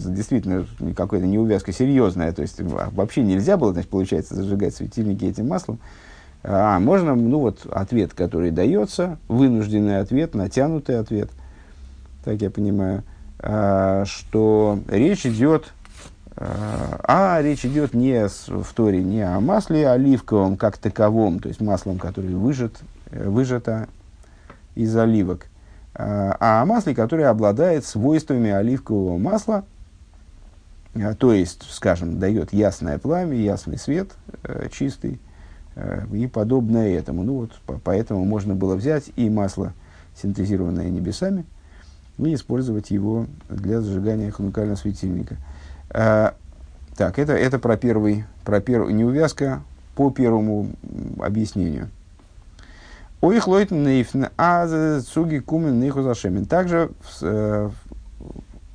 действительно, 0.05 0.65
какая-то 0.95 1.27
неувязка 1.27 1.71
серьезная, 1.71 2.31
то 2.31 2.41
есть, 2.41 2.59
вообще 2.61 3.21
нельзя 3.21 3.57
было, 3.57 3.73
значит, 3.73 3.89
получается, 3.89 4.33
зажигать 4.33 4.75
светильники 4.75 5.25
этим 5.25 5.47
маслом. 5.47 5.79
А 6.41 6.79
можно, 6.79 7.15
ну, 7.15 7.39
вот, 7.39 7.65
ответ, 7.69 8.13
который 8.13 8.49
дается, 8.51 9.19
вынужденный 9.27 9.99
ответ, 9.99 10.33
натянутый 10.33 10.97
ответ, 10.97 11.29
так 12.23 12.41
я 12.41 12.49
понимаю, 12.49 13.03
что 14.05 14.79
речь 14.89 15.25
идет 15.25 15.73
а 16.41 17.41
речь 17.41 17.65
идет 17.65 17.93
не 17.93 18.27
в 18.27 18.73
Торе 18.73 19.03
не 19.03 19.21
о 19.21 19.41
масле 19.41 19.89
оливковом 19.89 20.55
как 20.55 20.77
таковом, 20.77 21.39
то 21.39 21.49
есть 21.49 21.59
маслом, 21.59 21.99
которое 21.99 22.33
выжат, 22.33 22.79
выжато 23.11 23.89
из 24.73 24.95
оливок, 24.95 25.47
а, 25.93 26.37
а 26.39 26.61
о 26.61 26.65
масле, 26.65 26.95
которое 26.95 27.25
обладает 27.25 27.85
свойствами 27.85 28.51
оливкового 28.51 29.17
масла, 29.17 29.65
а, 30.95 31.13
то 31.13 31.33
есть, 31.33 31.63
скажем, 31.69 32.19
дает 32.19 32.53
ясное 32.53 32.99
пламя, 32.99 33.35
ясный 33.35 33.77
свет, 33.77 34.11
э, 34.43 34.69
чистый 34.71 35.19
э, 35.75 36.05
и 36.13 36.27
подобное 36.27 36.97
этому. 36.97 37.23
Ну 37.23 37.33
вот, 37.33 37.81
поэтому 37.83 38.23
можно 38.23 38.55
было 38.55 38.77
взять 38.77 39.11
и 39.17 39.29
масло, 39.29 39.73
синтезированное 40.15 40.89
небесами, 40.89 41.43
и 42.17 42.33
использовать 42.33 42.91
его 42.91 43.25
для 43.49 43.81
зажигания 43.81 44.31
ханукального 44.31 44.77
светильника– 44.77 45.35
а, 45.45 45.58
так, 45.91 47.17
это, 47.17 47.33
это 47.33 47.59
про 47.59 47.77
первый, 47.77 48.25
про 48.43 48.61
первую 48.61 48.93
неувязка 48.93 49.61
по 49.95 50.11
первому 50.11 50.69
объяснению. 51.19 51.89
Ой, 53.21 53.39
хлойтен 53.39 53.83
нейфн, 53.83 54.25
а 54.37 54.99
цуги 55.01 55.39
кумен 55.39 55.79
нейху 55.79 56.01
зашемен. 56.01 56.45
Также 56.45 56.91
в, 57.01 57.23
э, 57.23 57.69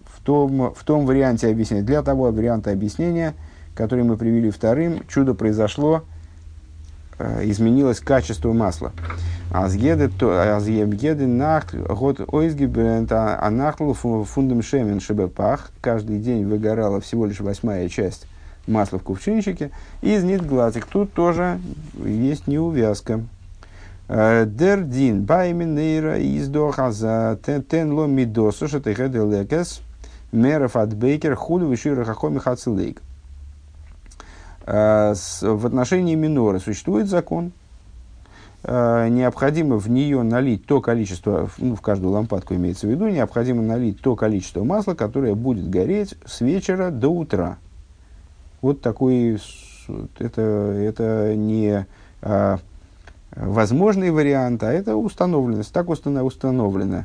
в, 0.05 0.21
том, 0.23 0.75
в 0.75 0.85
том 0.85 1.07
варианте 1.07 1.49
объяснения, 1.49 1.83
для 1.83 2.03
того 2.03 2.31
варианта 2.31 2.71
объяснения, 2.71 3.35
который 3.75 4.05
мы 4.05 4.19
привели 4.19 4.51
вторым, 4.51 5.03
чудо 5.09 5.33
произошло, 5.33 6.03
э, 6.03 6.14
изменилось 7.19 8.01
качество 8.01 8.53
масла. 8.53 8.93
Азгеды 9.51 11.27
нахт 11.27 11.75
год 11.75 12.21
ойзгибент 12.27 13.13
анахтл 13.13 13.93
фундам 13.93 14.63
шемен 14.63 15.01
шебепах. 15.01 15.71
Каждый 15.81 16.19
день 16.19 16.45
выгорала 16.45 17.01
всего 17.01 17.27
лишь 17.27 17.41
восьмая 17.41 17.89
часть 17.89 18.27
масла 18.67 18.99
в 18.99 19.03
кувшинчике. 19.03 19.71
Из 20.03 20.25
нит 20.25 20.45
глазик. 20.45 20.87
Тут 20.87 21.13
тоже 21.13 21.61
есть 22.05 22.47
неувязка. 22.47 23.21
Дердин 24.09 25.23
баймин 25.23 25.75
нейра 25.75 26.19
издоха 26.21 26.91
за 26.91 27.39
тен 27.45 27.93
ло 27.93 28.07
мидосу 28.07 28.69
шатыхэдэ 28.69 29.19
лекес 29.19 29.81
меров 30.31 30.77
от 30.77 30.95
бейкер 30.95 31.37
худу 31.37 31.71
вишира 31.71 32.05
хахоми 32.05 32.39
хацелейк. 32.39 33.01
В 34.67 35.67
отношении 35.67 36.15
минора 36.15 36.59
существует 36.59 37.07
закон, 37.07 37.53
Э, 38.67 39.09
необходимо 39.11 39.79
в 39.79 39.91
нее 39.91 40.23
налить 40.23 40.65
то 40.65 40.81
количество, 40.81 41.51
ну, 41.59 41.77
в 41.77 41.83
каждую 41.83 42.13
лампадку 42.13 42.55
имеется 42.55 42.87
в 42.87 42.91
виду, 42.91 43.09
необходимо 43.09 43.63
налить 43.63 44.01
то 44.01 44.17
количество 44.17 44.65
масла, 44.65 44.95
которое 44.95 45.35
будет 45.35 45.69
гореть 45.69 46.15
с 46.25 46.41
вечера 46.41 46.91
до 46.91 47.11
утра. 47.11 47.59
Вот 48.63 48.81
такой, 48.81 49.39
это, 50.19 50.41
это 50.41 51.35
не 51.37 51.87
а, 52.23 52.59
возможный 53.37 54.11
вариант, 54.11 54.63
а 54.63 54.73
это 54.73 54.97
установленность, 54.97 55.71
так 55.71 55.91
установлено, 55.91 57.05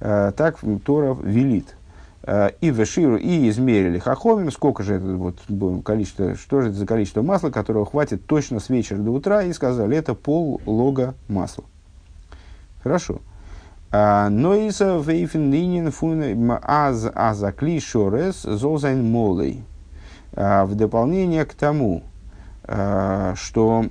а, 0.00 0.32
так 0.32 0.58
Тора 0.84 1.16
велит. 1.22 1.74
Э, 2.24 2.50
и 2.60 2.70
веширу, 2.70 3.16
и 3.16 3.48
измерили 3.48 3.98
хахомим, 3.98 4.50
сколько 4.50 4.82
же 4.82 4.94
это 4.94 5.06
вот 5.06 5.38
количество, 5.84 6.34
что 6.34 6.60
же 6.60 6.70
это 6.70 6.78
за 6.78 6.86
количество 6.86 7.22
масла, 7.22 7.50
которого 7.50 7.86
хватит 7.86 8.26
точно 8.26 8.58
с 8.58 8.68
вечера 8.68 8.98
до 8.98 9.12
утра, 9.12 9.44
и 9.44 9.52
сказали, 9.52 9.96
это 9.96 10.14
пол 10.14 10.60
лога 10.66 11.14
масла. 11.28 11.64
Хорошо. 12.82 13.20
А, 13.90 14.28
но 14.30 14.54
и 14.54 14.70
за 14.70 14.98
вейфен 14.98 15.52
линин 15.52 15.92
фун 15.92 16.58
аз 16.62 17.08
азакли 17.14 17.78
шорес 17.78 18.42
золзайн 18.42 19.08
молей. 19.08 19.62
А, 20.32 20.64
в 20.64 20.74
дополнение 20.74 21.44
к 21.44 21.54
тому, 21.54 22.02
а, 22.64 23.34
что 23.36 23.86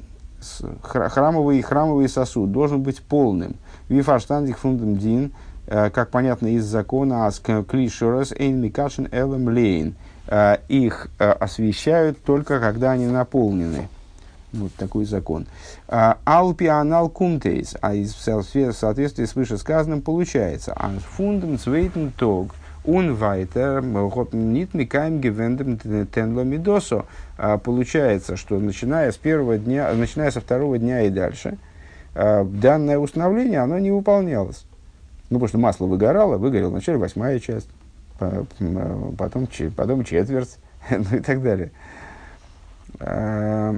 храмовый 0.84 1.62
храмовый 1.62 2.10
сосуд 2.10 2.52
должен 2.52 2.84
быть 2.84 3.02
полным. 3.02 3.56
Вифаштандик 3.88 4.58
фундам 4.58 4.98
дин– 4.98 5.32
как 5.68 6.10
понятно 6.10 6.48
из 6.56 6.66
закона, 6.66 7.30
клишурас 7.70 8.32
эйн 8.32 8.62
микашин 8.62 9.08
элем 9.12 9.50
лейн. 9.50 9.96
Э, 10.28 10.58
их 10.68 11.08
э, 11.20 11.30
освещают 11.30 12.22
только 12.24 12.60
когда 12.60 12.92
они 12.92 13.08
наполнены. 13.08 13.88
Вот 14.54 14.74
такой 14.76 15.06
закон. 15.06 15.46
Алпи 15.88 16.66
анал 16.66 17.10
кумтейс. 17.10 17.76
А 17.82 17.94
из 17.94 18.16
соответствии 18.16 19.26
с 19.26 19.36
вышесказанным 19.36 20.02
получается. 20.02 20.74
Ан 20.76 21.00
фундам 21.00 21.60
цвейтен 21.60 22.12
тог. 22.18 22.56
Un 22.86 23.20
weiter, 23.20 23.82
нит 24.34 24.74
микаем 24.74 25.20
гевендем 25.20 25.78
тенло 26.08 26.42
мидосо. 26.42 27.04
Получается, 27.66 28.38
что 28.38 28.58
начиная 28.58 29.12
с 29.12 29.18
первого 29.18 29.58
дня, 29.58 29.92
начиная 29.94 30.32
со 30.32 30.40
второго 30.40 30.78
дня 30.78 31.02
и 31.02 31.10
дальше, 31.10 31.58
данное 32.16 32.98
установление, 32.98 33.60
оно 33.60 33.78
не 33.80 33.92
выполнялось. 33.92 34.66
Ну, 35.30 35.38
потому 35.40 35.48
что 35.48 35.58
масло 35.58 35.86
выгорало, 35.86 36.38
выгорела 36.38 36.70
вначале 36.70 36.98
восьмая 36.98 37.40
часть, 37.40 37.70
потом, 38.18 39.48
потом 39.76 40.04
четверть, 40.04 40.58
ну 40.90 41.18
и 41.18 41.20
так 41.20 41.42
далее. 41.42 41.72
А, 43.00 43.76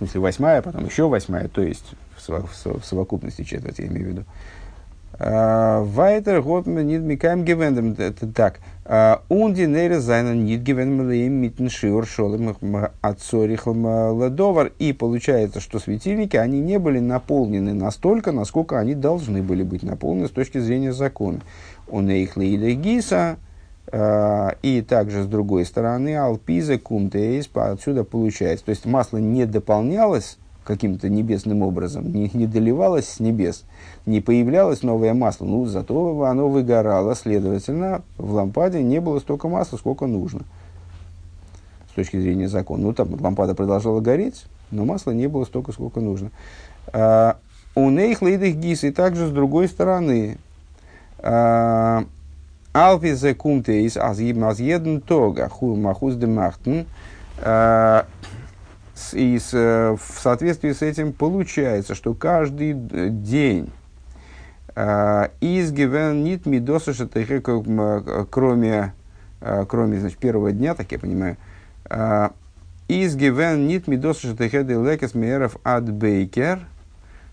смысле 0.00 0.20
восьмая, 0.20 0.62
потом 0.62 0.86
еще 0.86 1.08
восьмая, 1.08 1.48
то 1.48 1.62
есть 1.62 1.92
в, 2.16 2.84
совокупности 2.84 3.44
четверть, 3.44 3.78
я 3.78 3.86
имею 3.86 4.06
в 4.06 4.10
виду. 4.10 4.24
Вайтер 5.18 6.40
год 6.40 6.66
нит 6.66 7.02
микаем. 7.02 7.42
Это 7.98 8.26
так. 8.32 8.60
Унди 9.28 9.66
нейре 9.66 10.00
зайна 10.00 10.34
нит 10.34 10.62
гевендем 10.62 11.08
лейм 11.08 11.34
митн 11.34 11.68
шиор 11.68 12.06
шолем 12.08 12.56
отцорихлм 13.00 14.20
ледовар. 14.20 14.72
И 14.80 14.92
получается, 14.92 15.60
что 15.60 15.78
светильники, 15.78 16.36
они 16.36 16.58
не 16.58 16.80
были 16.80 16.98
наполнены 16.98 17.72
настолько, 17.72 18.32
насколько 18.32 18.80
они 18.80 18.96
должны 18.96 19.44
были 19.44 19.62
быть 19.62 19.84
наполнены 19.84 20.26
с 20.26 20.32
точки 20.32 20.58
зрения 20.58 20.92
закона. 20.92 21.38
У 21.86 22.02
их 22.02 22.36
гиса, 22.36 23.36
а, 23.92 24.56
и 24.60 24.82
также 24.82 25.22
с 25.22 25.26
другой 25.26 25.66
стороны, 25.66 26.16
алпиза 26.16 26.76
кумтейс, 26.76 27.48
отсюда 27.54 28.02
получается. 28.02 28.64
То 28.64 28.70
есть 28.70 28.86
масло 28.86 29.18
не 29.18 29.46
дополнялось 29.46 30.36
каким-то 30.64 31.08
небесным 31.08 31.62
образом, 31.62 32.12
не, 32.12 32.30
не 32.32 32.46
доливалось 32.46 33.08
с 33.08 33.20
небес, 33.20 33.64
не 34.06 34.20
появлялось 34.20 34.82
новое 34.82 35.14
масло, 35.14 35.46
ну, 35.46 35.66
зато 35.66 36.22
оно 36.24 36.48
выгорало, 36.48 37.14
следовательно, 37.14 38.02
в 38.18 38.32
лампаде 38.32 38.82
не 38.82 39.00
было 39.00 39.18
столько 39.20 39.48
масла, 39.48 39.78
сколько 39.78 40.06
нужно, 40.06 40.40
с 41.90 41.94
точки 41.94 42.20
зрения 42.20 42.48
закона. 42.48 42.82
Ну, 42.84 42.92
там 42.92 43.20
лампада 43.20 43.54
продолжала 43.54 44.00
гореть, 44.00 44.44
но 44.70 44.84
масла 44.84 45.12
не 45.12 45.26
было 45.26 45.44
столько, 45.44 45.72
сколько 45.72 46.00
нужно. 46.00 46.30
А, 46.92 47.38
у 47.74 47.90
нейх 47.90 48.22
лейдых 48.22 48.56
гис, 48.56 48.84
и 48.84 48.90
также 48.90 49.28
с 49.28 49.30
другой 49.30 49.68
стороны, 49.68 50.38
а, 51.18 52.04
Алпизе 52.72 53.34
кумтейс 53.34 53.96
аз 53.96 54.18
еден 54.18 55.00
тога 55.00 55.48
ху 55.48 55.74
махуз 55.74 56.14
де 56.16 56.26
махтен, 56.26 56.86
а, 57.42 58.06
и 59.12 59.38
с, 59.38 59.50
э, 59.52 59.96
в 59.96 60.20
соответствии 60.20 60.72
с 60.72 60.82
этим 60.82 61.12
получается, 61.12 61.94
что 61.94 62.14
каждый 62.14 62.74
день 62.74 63.70
изгивен 65.40 66.22
нит 66.24 66.46
мидоса 66.46 66.94
кроме, 68.30 68.94
э, 69.40 69.64
кроме 69.68 70.00
значит, 70.00 70.18
первого 70.18 70.52
дня, 70.52 70.74
так 70.74 70.90
я 70.92 70.98
понимаю, 70.98 71.36
изгивен 72.88 73.66
нит 73.66 73.88
мидоса 73.88 74.28
шатехеды 74.28 74.74
лекес 74.74 75.14
мейеров 75.14 75.56
ад 75.64 75.90
бейкер, 75.90 76.60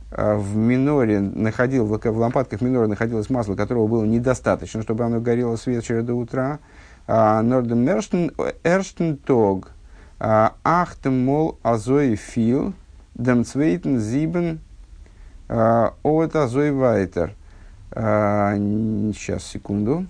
в 0.10 0.56
миноре 0.56 1.20
находил, 1.20 1.86
в, 1.86 2.18
лампадках 2.18 2.62
минора 2.62 2.88
находилось 2.88 3.30
масло, 3.30 3.56
которого 3.56 3.88
было 3.88 4.06
недостаточно, 4.06 4.82
чтобы 4.82 5.04
оно 5.04 5.20
горело 5.20 5.58
с 5.58 5.68
вечера 5.68 6.02
до 6.02 6.16
утра. 6.16 6.60
Норден 7.08 7.88
Эрштен 8.64 9.18
Тог– 9.18 9.72
Ахтем 10.20 11.26
мол 11.26 11.60
азой 11.64 12.16
фил, 12.16 12.74
дем 13.14 13.46
цвейтен 13.46 14.00
зибен 14.00 14.60
от 15.48 16.36
азой 16.36 16.72
вайтер. 16.72 17.34
Сейчас, 17.92 19.44
секунду. 19.44 20.06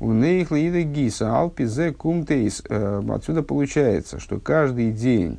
У 0.00 0.12
нейхлида 0.12 0.82
гиса 0.82 1.36
алпизе 1.36 1.92
кумтейс. 1.92 2.62
Отсюда 2.68 3.42
получается, 3.42 4.18
что 4.20 4.38
каждый 4.38 4.92
день 4.92 5.38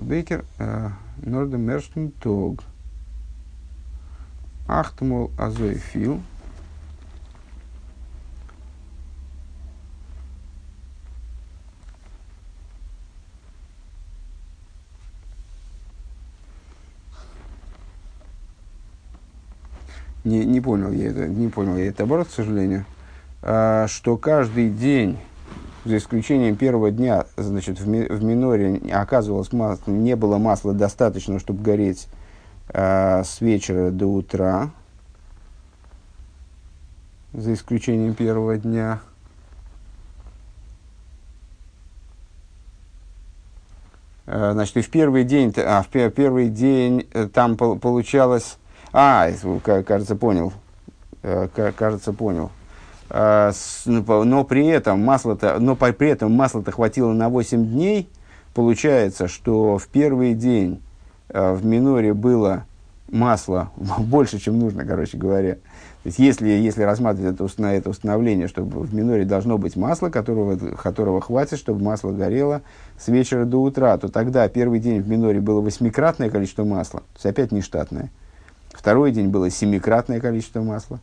Бейкер 0.00 0.44
Норден 1.18 1.60
Мерштен 1.60 2.10
Тог. 2.10 2.62
Ахтмол 4.66 5.30
азой 5.38 5.74
фил. 5.74 6.22
Не, 20.24 20.44
не 20.44 20.60
понял 20.60 20.92
я 20.92 21.10
это, 21.10 21.26
не 21.26 21.48
понял 21.48 21.76
я 21.76 21.86
это 21.88 22.02
оборот, 22.02 22.28
к 22.28 22.32
сожалению, 22.32 22.84
а, 23.42 23.86
что 23.88 24.16
каждый 24.16 24.70
день, 24.70 25.18
за 25.84 25.96
исключением 25.96 26.56
первого 26.56 26.90
дня, 26.90 27.26
значит, 27.36 27.80
в, 27.80 27.88
ми, 27.88 28.04
в 28.04 28.22
миноре 28.22 28.80
оказывалось 28.92 29.52
масло, 29.52 29.90
не 29.90 30.14
было 30.16 30.38
масла 30.38 30.74
достаточно, 30.74 31.38
чтобы 31.38 31.62
гореть 31.62 32.08
а, 32.68 33.24
с 33.24 33.40
вечера 33.40 33.90
до 33.90 34.06
утра, 34.06 34.70
за 37.32 37.54
исключением 37.54 38.14
первого 38.14 38.58
дня. 38.58 39.00
А, 44.26 44.52
значит, 44.52 44.76
и 44.76 44.82
в 44.82 44.90
первый 44.90 45.24
день, 45.24 45.52
а, 45.56 45.82
в 45.82 45.88
первый 45.88 46.48
день 46.48 47.08
э, 47.12 47.26
там 47.26 47.56
получалось 47.56 48.58
а, 48.92 49.30
кажется, 49.86 50.16
понял. 50.16 50.52
Э, 51.22 51.48
кажется, 51.76 52.12
понял. 52.12 52.50
А, 53.08 53.52
ну, 53.86 54.24
но 54.24 54.44
при 54.44 54.66
этом 54.66 55.04
масло-то, 55.04 55.58
но 55.58 55.76
при 55.76 56.08
этом 56.08 56.32
масло-то 56.32 56.70
хватило 56.70 57.12
на 57.12 57.28
8 57.28 57.66
дней. 57.66 58.08
Получается, 58.54 59.28
что 59.28 59.78
в 59.78 59.86
первый 59.88 60.34
день 60.34 60.82
э, 61.28 61.52
в 61.54 61.64
миноре 61.64 62.14
было 62.14 62.64
масла 63.08 63.70
больше, 63.76 64.38
чем 64.38 64.58
нужно, 64.58 64.84
короче 64.84 65.16
говоря. 65.18 65.54
То 66.02 66.06
есть, 66.06 66.18
если, 66.18 66.48
если 66.48 66.82
рассматривать 66.82 67.34
это, 67.34 67.48
на 67.60 67.74
это 67.74 67.90
установление, 67.90 68.48
что 68.48 68.62
в 68.62 68.94
миноре 68.94 69.26
должно 69.26 69.58
быть 69.58 69.76
масло, 69.76 70.08
которого, 70.08 70.56
которого 70.56 71.20
хватит, 71.20 71.58
чтобы 71.58 71.82
масло 71.82 72.10
горело 72.12 72.62
с 72.98 73.08
вечера 73.08 73.44
до 73.44 73.62
утра, 73.62 73.98
то 73.98 74.08
тогда 74.08 74.48
первый 74.48 74.80
день 74.80 75.02
в 75.02 75.08
миноре 75.08 75.40
было 75.40 75.60
восьмикратное 75.60 76.30
количество 76.30 76.64
масла, 76.64 77.00
то 77.00 77.16
есть 77.16 77.26
опять 77.26 77.52
нештатное. 77.52 78.10
Второй 78.80 79.12
день 79.12 79.28
было 79.28 79.50
семикратное 79.50 80.20
количество 80.20 80.62
масла 80.62 81.00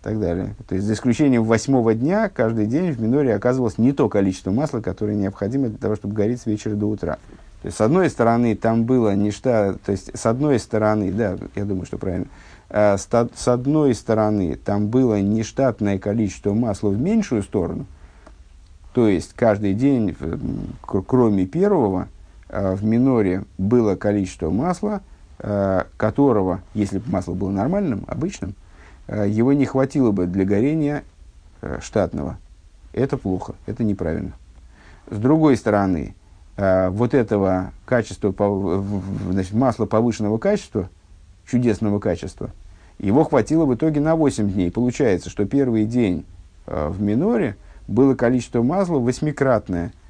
и 0.00 0.04
так 0.04 0.20
далее. 0.20 0.54
То 0.68 0.76
есть, 0.76 0.86
за 0.86 0.92
исключением 0.92 1.42
восьмого 1.42 1.92
дня, 1.92 2.28
каждый 2.28 2.66
день 2.66 2.92
в 2.92 3.00
миноре 3.00 3.34
оказывалось 3.34 3.78
не 3.78 3.90
то 3.90 4.08
количество 4.08 4.52
масла, 4.52 4.80
которое 4.80 5.16
необходимо 5.16 5.70
для 5.70 5.78
того, 5.78 5.96
чтобы 5.96 6.14
гореть 6.14 6.42
с 6.42 6.46
вечера 6.46 6.76
до 6.76 6.86
утра. 6.86 7.14
То 7.62 7.66
есть, 7.66 7.78
с 7.78 7.80
одной 7.80 8.08
стороны, 8.10 8.54
там 8.54 8.84
было 8.84 9.12
ничто, 9.16 9.74
то 9.84 9.90
есть, 9.90 10.16
с 10.16 10.24
одной 10.24 10.60
стороны, 10.60 11.10
да, 11.10 11.36
я 11.56 11.64
думаю, 11.64 11.84
что 11.84 11.98
правильно, 11.98 12.26
э, 12.68 12.96
с, 12.96 13.48
одной 13.48 13.92
стороны, 13.96 14.54
там 14.54 14.86
было 14.86 15.20
нештатное 15.20 15.98
количество 15.98 16.54
масла 16.54 16.90
в 16.90 17.00
меньшую 17.00 17.42
сторону, 17.42 17.86
то 18.92 19.08
есть, 19.08 19.32
каждый 19.34 19.74
день, 19.74 20.16
кроме 20.80 21.44
первого, 21.44 22.06
э, 22.50 22.76
в 22.76 22.84
миноре 22.84 23.42
было 23.58 23.96
количество 23.96 24.50
масла– 24.50 25.02
которого, 25.96 26.60
если 26.74 26.98
бы 26.98 27.10
масло 27.10 27.34
было 27.34 27.50
нормальным, 27.50 28.04
обычным, 28.06 28.54
э, 29.08 29.26
его 29.28 29.52
не 29.52 29.66
хватило 29.66 30.10
бы 30.12 30.26
для 30.26 30.44
горения 30.44 31.02
э, 31.60 31.80
штатного. 31.82 32.38
Это 32.92 33.16
плохо, 33.16 33.54
это 33.66 33.82
неправильно. 33.82 34.32
С 35.10 35.18
другой 35.18 35.56
стороны, 35.56 36.14
вот 36.56 37.12
этого 37.12 37.72
качества, 37.84 38.32
значит, 39.28 39.52
масла 39.52 39.86
повышенного 39.86 40.38
качества, 40.38 40.88
чудесного 41.46 41.98
качества, 41.98 42.52
его 43.00 43.24
хватило 43.24 43.64
в 43.64 43.74
итоге 43.74 44.00
на 44.00 44.14
8 44.14 44.52
дней. 44.52 44.70
Получается, 44.70 45.28
что 45.28 45.44
первый 45.46 45.84
день 45.84 46.24
в 46.64 47.02
миноре 47.02 47.56
было 47.88 48.14
количество 48.14 48.62
масла 48.62 48.98
восьмикратное– 48.98 49.92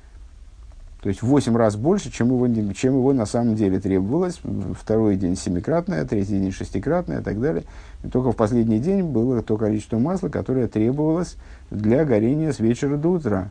то 1.05 1.09
есть 1.09 1.21
в 1.21 1.27
8 1.27 1.55
раз 1.55 1.77
больше, 1.77 2.11
чем 2.11 2.29
его, 2.29 2.73
чем 2.73 2.95
его 2.95 3.13
на 3.13 3.27
самом 3.27 3.57
деле 3.57 3.79
требовалось. 3.79 4.41
Второй 4.81 5.17
день 5.17 5.37
семикратное, 5.37 6.03
третий 6.07 6.39
день 6.39 6.51
шестикратное 6.51 7.21
и 7.21 7.23
так 7.23 7.39
далее. 7.43 7.65
И 8.03 8.09
только 8.09 8.33
в 8.33 8.37
последний 8.37 8.79
день 8.79 9.03
было 9.03 9.43
то 9.43 9.59
количество 9.59 9.99
масла, 9.99 10.31
которое 10.31 10.67
требовалось 10.67 11.37
для 11.71 12.07
горения 12.07 12.55
с 12.55 12.59
вечера 12.59 12.97
до 12.97 13.11
утра. 13.11 13.51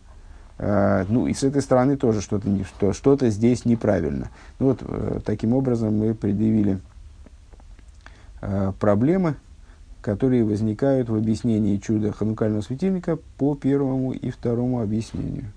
Uh, 0.57 1.05
ну 1.09 1.27
и 1.27 1.35
с 1.35 1.43
этой 1.43 1.61
стороны 1.61 1.95
тоже 1.95 2.21
что-то, 2.21 2.49
что, 2.65 2.91
что-то 2.91 3.29
здесь 3.29 3.65
неправильно. 3.65 4.29
Ну, 4.57 4.69
вот 4.69 4.81
uh, 4.81 5.21
таким 5.23 5.53
образом 5.53 5.95
мы 5.95 6.15
предъявили 6.15 6.79
uh, 8.41 8.73
проблемы, 8.79 9.35
которые 10.01 10.43
возникают 10.43 11.07
в 11.07 11.15
объяснении 11.15 11.77
чуда 11.77 12.13
ханукального 12.13 12.61
светильника 12.61 13.19
по 13.37 13.53
первому 13.53 14.11
и 14.11 14.31
второму 14.31 14.81
объяснению. 14.81 15.51